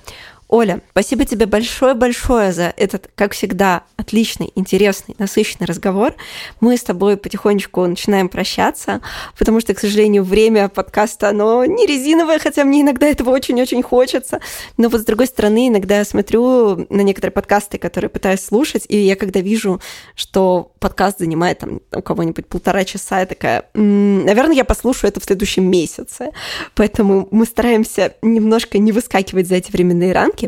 [0.47, 6.13] Оля, спасибо тебе большое-большое за этот, как всегда, отличный, интересный, насыщенный разговор.
[6.59, 9.01] Мы с тобой потихонечку начинаем прощаться,
[9.37, 14.41] потому что, к сожалению, время подкаста, оно не резиновое, хотя мне иногда этого очень-очень хочется.
[14.77, 18.97] Но вот с другой стороны, иногда я смотрю на некоторые подкасты, которые пытаюсь слушать, и
[18.97, 19.81] я когда вижу,
[20.15, 25.19] что подкаст занимает там у кого-нибудь полтора часа, я такая, м-м, наверное, я послушаю это
[25.19, 26.31] в следующем месяце.
[26.75, 30.42] Поэтому мы стараемся немножко не выскакивать за эти временные рамки.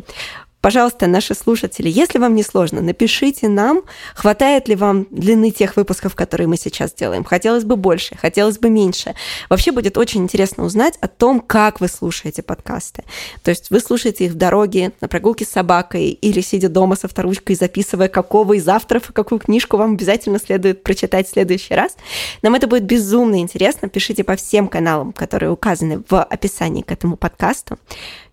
[0.66, 3.84] Пожалуйста, наши слушатели, если вам не сложно, напишите нам,
[4.16, 7.24] хватает ли вам длины тех выпусков, которые мы сейчас делаем.
[7.24, 9.14] Хотелось бы больше, хотелось бы меньше.
[9.48, 13.04] Вообще будет очень интересно узнать о том, как вы слушаете подкасты.
[13.44, 17.08] То есть вы слушаете их в дороге, на прогулке с собакой или сидя дома со
[17.08, 21.96] вторучкой, записывая, какого из авторов и какую книжку вам обязательно следует прочитать в следующий раз.
[22.42, 23.88] Нам это будет безумно интересно.
[23.88, 27.78] Пишите по всем каналам, которые указаны в описании к этому подкасту.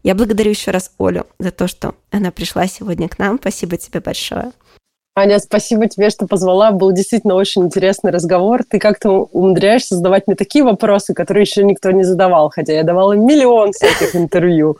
[0.02, 3.38] Я благодарю еще раз Олю за то, что она пришла сегодня к нам.
[3.40, 4.52] Спасибо тебе большое.
[5.14, 6.72] Аня, спасибо тебе, что позвала.
[6.72, 8.64] Был действительно очень интересный разговор.
[8.68, 13.12] Ты как-то умудряешься задавать мне такие вопросы, которые еще никто не задавал, хотя я давала
[13.12, 14.78] миллион всяких интервью.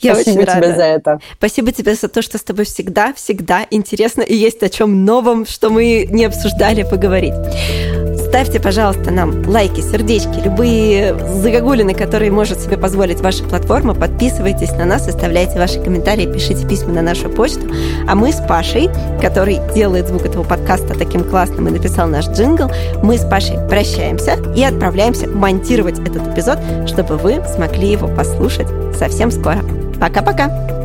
[0.00, 0.76] Я Спасибо очень тебе рада.
[0.76, 1.20] за это.
[1.34, 5.46] Спасибо тебе за то, что с тобой всегда, всегда интересно и есть о чем новом,
[5.46, 7.34] что мы не обсуждали, поговорить.
[8.32, 13.92] Ставьте, пожалуйста, нам лайки, сердечки, любые загогулины, которые может себе позволить ваша платформа.
[13.92, 17.60] Подписывайтесь на нас, оставляйте ваши комментарии, пишите письма на нашу почту.
[18.08, 18.88] А мы с Пашей,
[19.20, 22.70] который делает звук этого подкаста таким классным и написал наш джингл,
[23.02, 28.68] мы с Пашей прощаемся и отправляемся монтировать этот эпизод, чтобы вы смогли его послушать
[28.98, 29.58] совсем скоро.
[30.00, 30.81] Пока-пока!